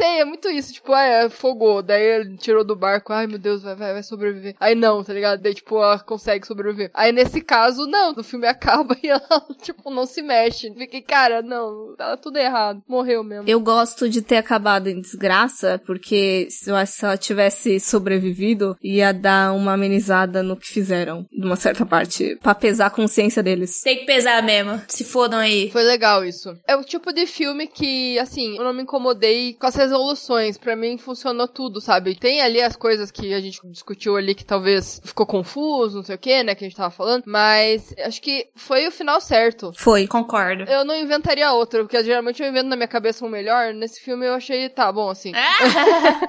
[0.00, 0.72] Eu não sei, é muito isso.
[0.72, 1.82] Tipo, ah, é, afogou.
[1.82, 3.12] Daí ele tirou do barco.
[3.12, 4.54] Ai, meu Deus, vai, vai, vai sobreviver.
[4.58, 5.40] Aí não, tá ligado?
[5.40, 6.90] Daí, tipo, ela consegue sobreviver.
[6.94, 8.14] Aí nesse caso, não.
[8.16, 9.20] O filme acaba e ela,
[9.62, 10.72] tipo, não se mexe.
[10.74, 11.94] Fiquei, cara, não.
[11.96, 12.82] Tá tudo errado.
[12.88, 13.48] Morreu mesmo.
[13.48, 17.80] Eu gosto de ter acabado em desgraça, porque se eu acho que se ela tivesse
[17.80, 23.42] sobrevivido, ia dar uma amenizada no que fizeram, numa certa parte, pra pesar a consciência
[23.42, 23.82] deles.
[23.82, 24.80] Tem que pesar mesmo.
[24.88, 25.70] Se fodam aí.
[25.70, 26.56] Foi legal isso.
[26.66, 30.56] É o tipo de filme que, assim, eu não me incomodei com as resoluções.
[30.56, 32.14] Pra mim funcionou tudo, sabe?
[32.14, 36.14] Tem ali as coisas que a gente discutiu ali que talvez ficou confuso, não sei
[36.14, 36.54] o que, né?
[36.54, 37.24] Que a gente tava falando.
[37.26, 39.72] Mas acho que foi o final certo.
[39.76, 40.06] Foi.
[40.06, 40.64] Concordo.
[40.64, 43.74] Eu não inventaria outro, porque geralmente eu invento na minha cabeça um melhor.
[43.74, 45.32] Nesse filme eu achei, tá bom assim.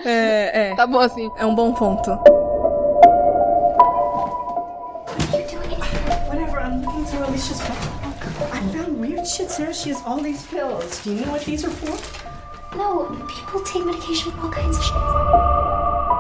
[0.06, 0.76] É, é.
[0.76, 1.30] Tá bom assim.
[1.38, 2.12] É um bom ponto.
[6.28, 7.78] Whatever, I'm looking through Alicia's book.
[8.54, 9.50] I found weird shit.
[9.50, 11.04] Sarah, she has all these pills.
[11.04, 12.31] Do you know what these are for?
[12.76, 16.11] No, people take medication for all kinds of shit.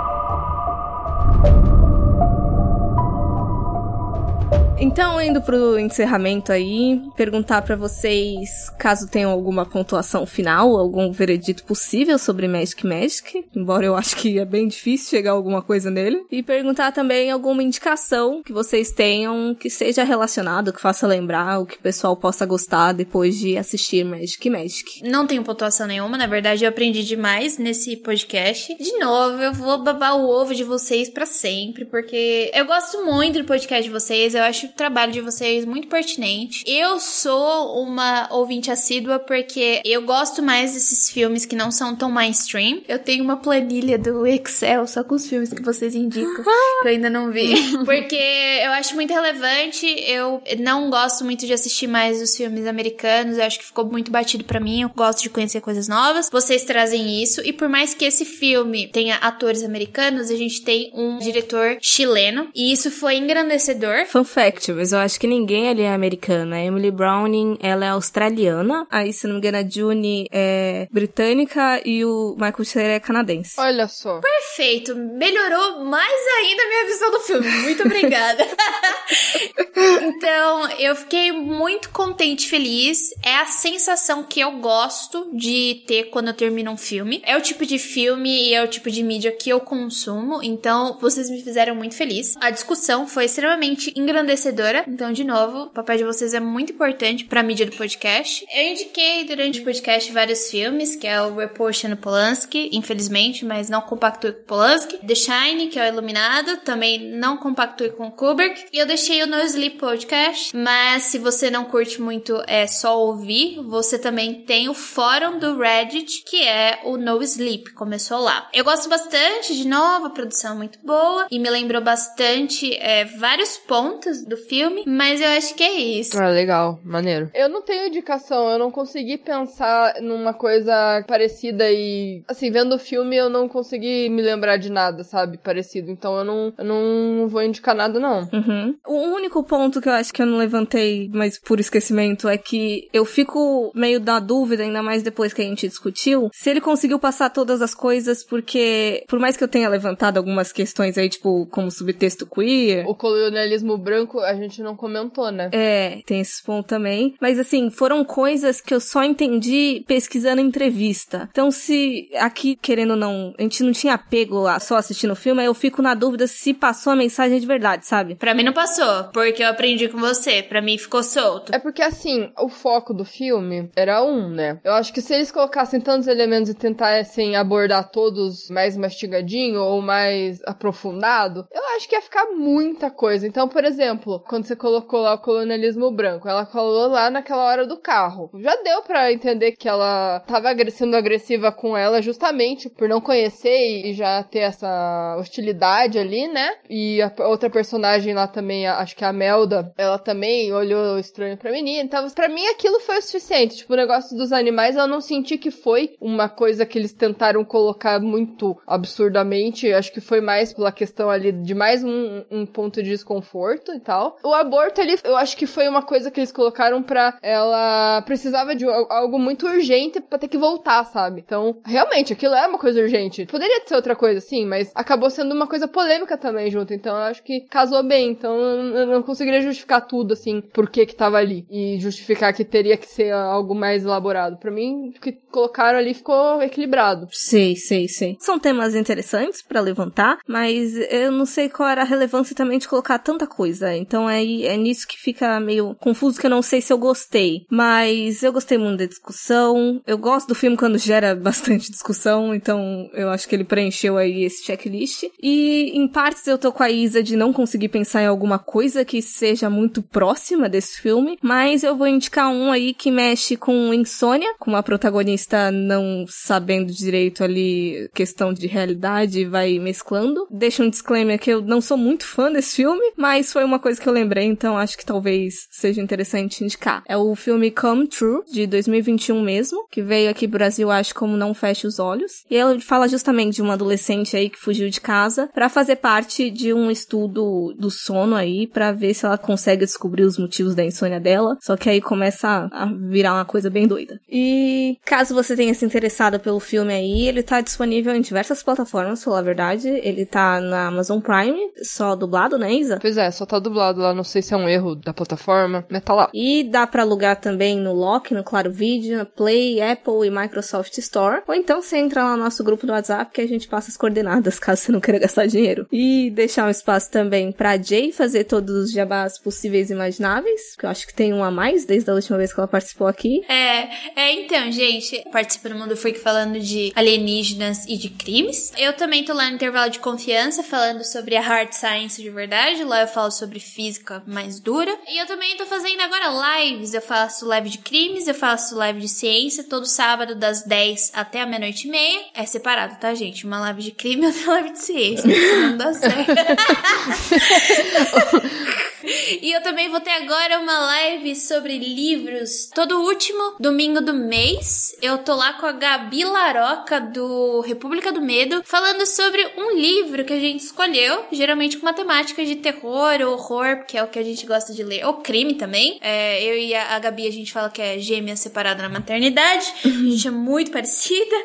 [4.83, 11.63] Então, indo pro encerramento aí, perguntar pra vocês caso tenham alguma pontuação final, algum veredito
[11.63, 15.91] possível sobre Magic Magic, embora eu acho que é bem difícil chegar a alguma coisa
[15.91, 21.59] nele, e perguntar também alguma indicação que vocês tenham que seja relacionado, que faça lembrar,
[21.59, 25.03] o que o pessoal possa gostar depois de assistir Magic Magic.
[25.03, 28.75] Não tenho pontuação nenhuma, na verdade eu aprendi demais nesse podcast.
[28.79, 33.37] De novo, eu vou babar o ovo de vocês pra sempre, porque eu gosto muito
[33.37, 36.63] do podcast de vocês, eu acho o trabalho de vocês muito pertinente.
[36.67, 42.09] Eu sou uma ouvinte assídua porque eu gosto mais desses filmes que não são tão
[42.09, 42.81] mainstream.
[42.87, 46.43] Eu tenho uma planilha do Excel só com os filmes que vocês indicam,
[46.81, 47.51] que eu ainda não vi.
[47.85, 53.37] Porque eu acho muito relevante, eu não gosto muito de assistir mais os filmes americanos,
[53.37, 56.29] eu acho que ficou muito batido pra mim, eu gosto de conhecer coisas novas.
[56.31, 60.91] Vocês trazem isso, e por mais que esse filme tenha atores americanos, a gente tem
[60.93, 64.05] um diretor chileno, e isso foi engrandecedor.
[64.05, 66.57] Fun fact, mas eu acho que ninguém ali é americana.
[66.57, 68.85] A Emily Browning, ela é australiana.
[68.89, 73.55] Aí, se não me engano, a June é britânica e o Michael Cera é canadense.
[73.57, 74.19] Olha só.
[74.19, 77.49] Perfeito, melhorou mais ainda a minha visão do filme.
[77.61, 78.45] Muito obrigada.
[80.03, 83.09] então, eu fiquei muito contente e feliz.
[83.23, 87.21] É a sensação que eu gosto de ter quando eu termino um filme.
[87.25, 90.41] É o tipo de filme e é o tipo de mídia que eu consumo.
[90.43, 92.35] Então, vocês me fizeram muito feliz.
[92.39, 94.50] A discussão foi extremamente engrandecedora.
[94.87, 98.45] Então, de novo, o papel de vocês é muito importante pra mídia do podcast.
[98.53, 103.81] Eu indiquei durante o podcast vários filmes, que é o Repulsion Polanski, infelizmente, mas não
[103.81, 104.97] compactui com Polanski.
[104.97, 108.65] The Shine, que é o Iluminado, também não compactui com Kubrick.
[108.71, 112.99] E eu deixei o No Sleep Podcast, mas se você não curte muito é só
[112.99, 118.49] ouvir, você também tem o fórum do Reddit, que é o No Sleep, começou lá.
[118.53, 123.05] Eu gosto bastante, de novo, a produção é muito boa, e me lembrou bastante é,
[123.05, 126.19] vários pontos do filme, mas eu acho que é isso.
[126.19, 127.29] Ah, legal, maneiro.
[127.33, 132.79] Eu não tenho indicação, eu não consegui pensar numa coisa parecida e, assim, vendo o
[132.79, 135.91] filme eu não consegui me lembrar de nada, sabe, parecido.
[135.91, 138.27] Então eu não, eu não vou indicar nada, não.
[138.31, 138.75] Uhum.
[138.85, 142.87] O único ponto que eu acho que eu não levantei, mas por esquecimento, é que
[142.93, 146.99] eu fico meio da dúvida, ainda mais depois que a gente discutiu, se ele conseguiu
[146.99, 151.45] passar todas as coisas, porque, por mais que eu tenha levantado algumas questões aí, tipo,
[151.47, 152.87] como subtexto queer.
[152.87, 155.49] O colonialismo branco a gente não comentou, né?
[155.51, 157.15] É, tem esse ponto também.
[157.19, 161.27] Mas assim, foram coisas que eu só entendi pesquisando entrevista.
[161.31, 165.15] Então, se aqui, querendo ou não, a gente não tinha apego a só assistindo o
[165.15, 168.15] filme, aí eu fico na dúvida se passou a mensagem de verdade, sabe?
[168.15, 170.43] Pra mim não passou, porque eu aprendi com você.
[170.43, 171.53] Pra mim ficou solto.
[171.53, 174.59] É porque assim, o foco do filme era um, né?
[174.63, 179.81] Eu acho que se eles colocassem tantos elementos e tentassem abordar todos mais mastigadinho ou
[179.81, 183.27] mais aprofundado, eu acho que ia ficar muita coisa.
[183.27, 187.65] Então, por exemplo, quando você colocou lá o colonialismo branco, ela falou lá naquela hora
[187.65, 188.29] do carro.
[188.39, 193.85] Já deu pra entender que ela tava sendo agressiva com ela justamente por não conhecer
[193.85, 196.55] e já ter essa hostilidade ali, né?
[196.69, 201.51] E a outra personagem lá também, acho que a Melda, ela também olhou estranho pra
[201.51, 201.83] menina.
[201.83, 203.57] Então, pra mim aquilo foi o suficiente.
[203.57, 207.43] Tipo, o negócio dos animais, eu não senti que foi uma coisa que eles tentaram
[207.43, 209.71] colocar muito absurdamente.
[209.71, 213.79] Acho que foi mais pela questão ali de mais um, um ponto de desconforto e
[213.79, 214.10] tal.
[214.23, 218.55] O aborto ali, eu acho que foi uma coisa que eles colocaram pra ela precisava
[218.55, 221.21] de al- algo muito urgente pra ter que voltar, sabe?
[221.25, 223.25] Então, realmente, aquilo é uma coisa urgente.
[223.25, 226.73] Poderia ser outra coisa, sim, mas acabou sendo uma coisa polêmica também junto.
[226.73, 228.09] Então, eu acho que casou bem.
[228.11, 231.45] Então, eu não conseguiria justificar tudo, assim, por que que tava ali.
[231.49, 234.37] E justificar que teria que ser algo mais elaborado.
[234.37, 237.07] Pra mim, o que colocaram ali ficou equilibrado.
[237.11, 238.17] Sei, sei, sei.
[238.19, 242.67] São temas interessantes pra levantar, mas eu não sei qual era a relevância também de
[242.67, 243.75] colocar tanta coisa.
[243.75, 247.45] Então é, é nisso que fica meio confuso que eu não sei se eu gostei.
[247.49, 249.81] Mas eu gostei muito da discussão.
[249.85, 254.23] Eu gosto do filme quando gera bastante discussão, então eu acho que ele preencheu aí
[254.23, 255.03] esse checklist.
[255.21, 258.85] E em partes eu tô com a Isa de não conseguir pensar em alguma coisa
[258.85, 263.73] que seja muito próxima desse filme, mas eu vou indicar um aí que mexe com
[263.73, 270.27] insônia, com uma protagonista não sabendo direito ali questão de realidade, vai mesclando.
[270.29, 273.80] Deixa um disclaimer que eu não sou muito fã desse filme, mas foi uma coisa
[273.81, 276.83] que eu lembrei, então acho que talvez seja interessante indicar.
[276.87, 281.17] É o filme Come True, de 2021 mesmo, que veio aqui pro Brasil, acho, como
[281.17, 282.23] Não Feche os Olhos.
[282.29, 286.29] E ela fala justamente de uma adolescente aí que fugiu de casa para fazer parte
[286.29, 290.63] de um estudo do sono aí, para ver se ela consegue descobrir os motivos da
[290.63, 291.37] insônia dela.
[291.41, 293.99] Só que aí começa a virar uma coisa bem doida.
[294.09, 298.99] E caso você tenha se interessado pelo filme aí, ele tá disponível em diversas plataformas,
[298.99, 299.67] pra falar a verdade.
[299.67, 302.79] Ele tá na Amazon Prime, só dublado, né, Isa?
[302.81, 303.93] Pois é, só tá dublado lá.
[303.93, 306.09] Não sei se é um erro da plataforma, mas tá lá.
[306.13, 310.77] E dá pra alugar também no Lock, no Claro Video, na Play, Apple e Microsoft
[310.77, 311.21] Store.
[311.27, 313.77] Ou então você entra lá no nosso grupo do WhatsApp que a gente passa as
[313.77, 315.67] coordenadas, caso você não queira gastar dinheiro.
[315.71, 320.65] E deixar um espaço também pra Jay fazer todos os jabás possíveis e imagináveis, que
[320.65, 323.21] eu acho que tem um a mais desde a última vez que ela participou aqui.
[323.27, 328.51] É, é, então, gente, participo do Mundo Freak falando de alienígenas e de crimes.
[328.57, 332.63] Eu também tô lá no intervalo de confiança falando sobre a hard science de verdade.
[332.63, 334.75] Lá eu falo sobre física mais dura.
[334.87, 336.73] E eu também tô fazendo agora lives.
[336.73, 341.21] Eu faço live de crimes, eu faço live de ciência todo sábado das 10 até
[341.21, 342.01] a meia-noite e meia.
[342.15, 343.25] É separado, tá, gente?
[343.25, 345.07] Uma live de crime e outra live de ciência.
[345.07, 346.11] Isso não dá certo.
[349.21, 354.75] E eu também vou ter agora uma live sobre livros todo último domingo do mês.
[354.81, 360.05] Eu tô lá com a Gabi Laroca do República do Medo, falando sobre um livro
[360.05, 363.87] que a gente escolheu, geralmente com uma temática de terror ou horror, que é o
[363.87, 365.77] que a gente gosta de ler, ou crime também.
[365.81, 369.51] É, eu e a, Gabi a gente fala que é gêmea separada na maternidade.
[369.65, 371.15] A gente é muito parecida.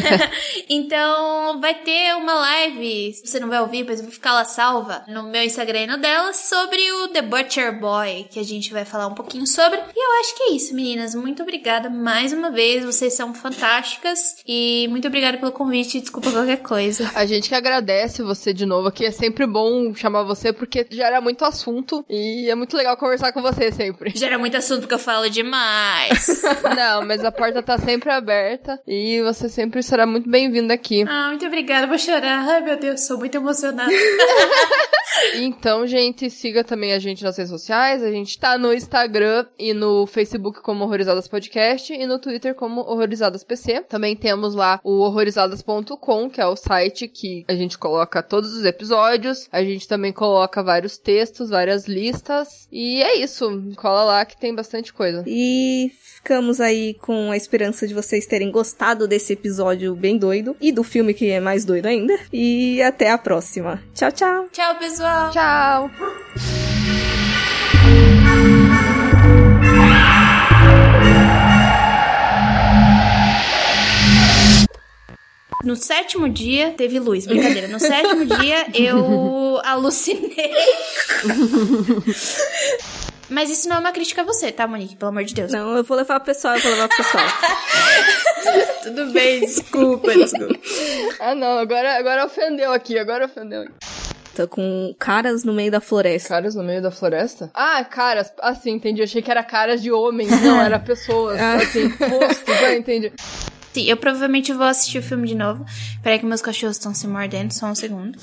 [0.68, 5.04] então vai ter uma live, você não vai ouvir, mas eu vou ficar lá salva
[5.08, 8.84] no meu Instagram e no dela sobre o The Butcher Boy, que a gente vai
[8.84, 9.76] falar um pouquinho sobre.
[9.76, 11.16] E eu acho que é isso, meninas.
[11.16, 12.84] Muito obrigada mais uma vez.
[12.84, 14.36] Vocês são fantásticas.
[14.46, 16.00] E muito obrigada pelo convite.
[16.00, 17.10] Desculpa qualquer coisa.
[17.12, 19.04] A gente que agradece você de novo aqui.
[19.04, 23.42] É sempre bom chamar você porque gera muito assunto e é muito legal conversar com
[23.42, 24.12] você sempre.
[24.14, 26.40] Gera muito assunto porque eu falo demais.
[26.76, 31.04] Não, mas a porta tá sempre aberta e você sempre será muito bem-vinda aqui.
[31.08, 31.88] ah, muito obrigada.
[31.88, 32.48] Vou chorar.
[32.48, 33.90] Ai, meu Deus, sou muito emocionada.
[35.36, 38.02] Então, gente, siga também a gente nas redes sociais.
[38.02, 42.82] A gente tá no Instagram e no Facebook como Horrorizadas Podcast e no Twitter como
[42.82, 43.82] Horrorizadas PC.
[43.82, 48.64] Também temos lá o horrorizadas.com, que é o site que a gente coloca todos os
[48.64, 49.48] episódios.
[49.50, 52.68] A gente também coloca vários textos, várias listas.
[52.70, 53.62] E é isso.
[53.76, 55.24] Cola lá que tem bastante coisa.
[55.26, 60.72] E ficamos aí com a esperança de vocês terem gostado desse episódio bem doido e
[60.72, 62.18] do filme que é mais doido ainda.
[62.32, 63.82] E até a próxima.
[63.94, 64.48] Tchau, tchau.
[64.52, 65.30] Tchau, pessoal.
[65.30, 66.73] Tchau!
[75.64, 77.26] No sétimo dia, teve luz.
[77.26, 77.68] Brincadeira.
[77.68, 80.52] No sétimo dia, eu alucinei.
[83.28, 84.96] Mas isso não é uma crítica a você, tá, Monique?
[84.96, 85.50] Pelo amor de Deus.
[85.50, 87.24] Não, eu vou levar pro pessoal, eu vou levar pro pessoal.
[88.84, 90.54] Tudo bem, desculpa, desculpa.
[91.18, 93.72] Ah, não, agora, agora ofendeu aqui, agora ofendeu aqui.
[94.36, 96.28] Tô com caras no meio da floresta.
[96.28, 97.50] Caras no meio da floresta?
[97.54, 99.00] Ah, caras, assim, entendi.
[99.00, 103.12] Achei que era caras de homens, não, era pessoas, assim, rostos, já entendi.
[103.74, 105.64] Sim, eu provavelmente vou assistir o filme de novo.
[106.00, 108.16] Peraí que meus cachorros estão se mordendo, só um segundo.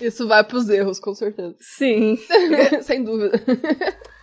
[0.00, 1.56] Isso vai pros erros, com certeza.
[1.58, 2.16] Sim.
[2.82, 3.42] Sem dúvida.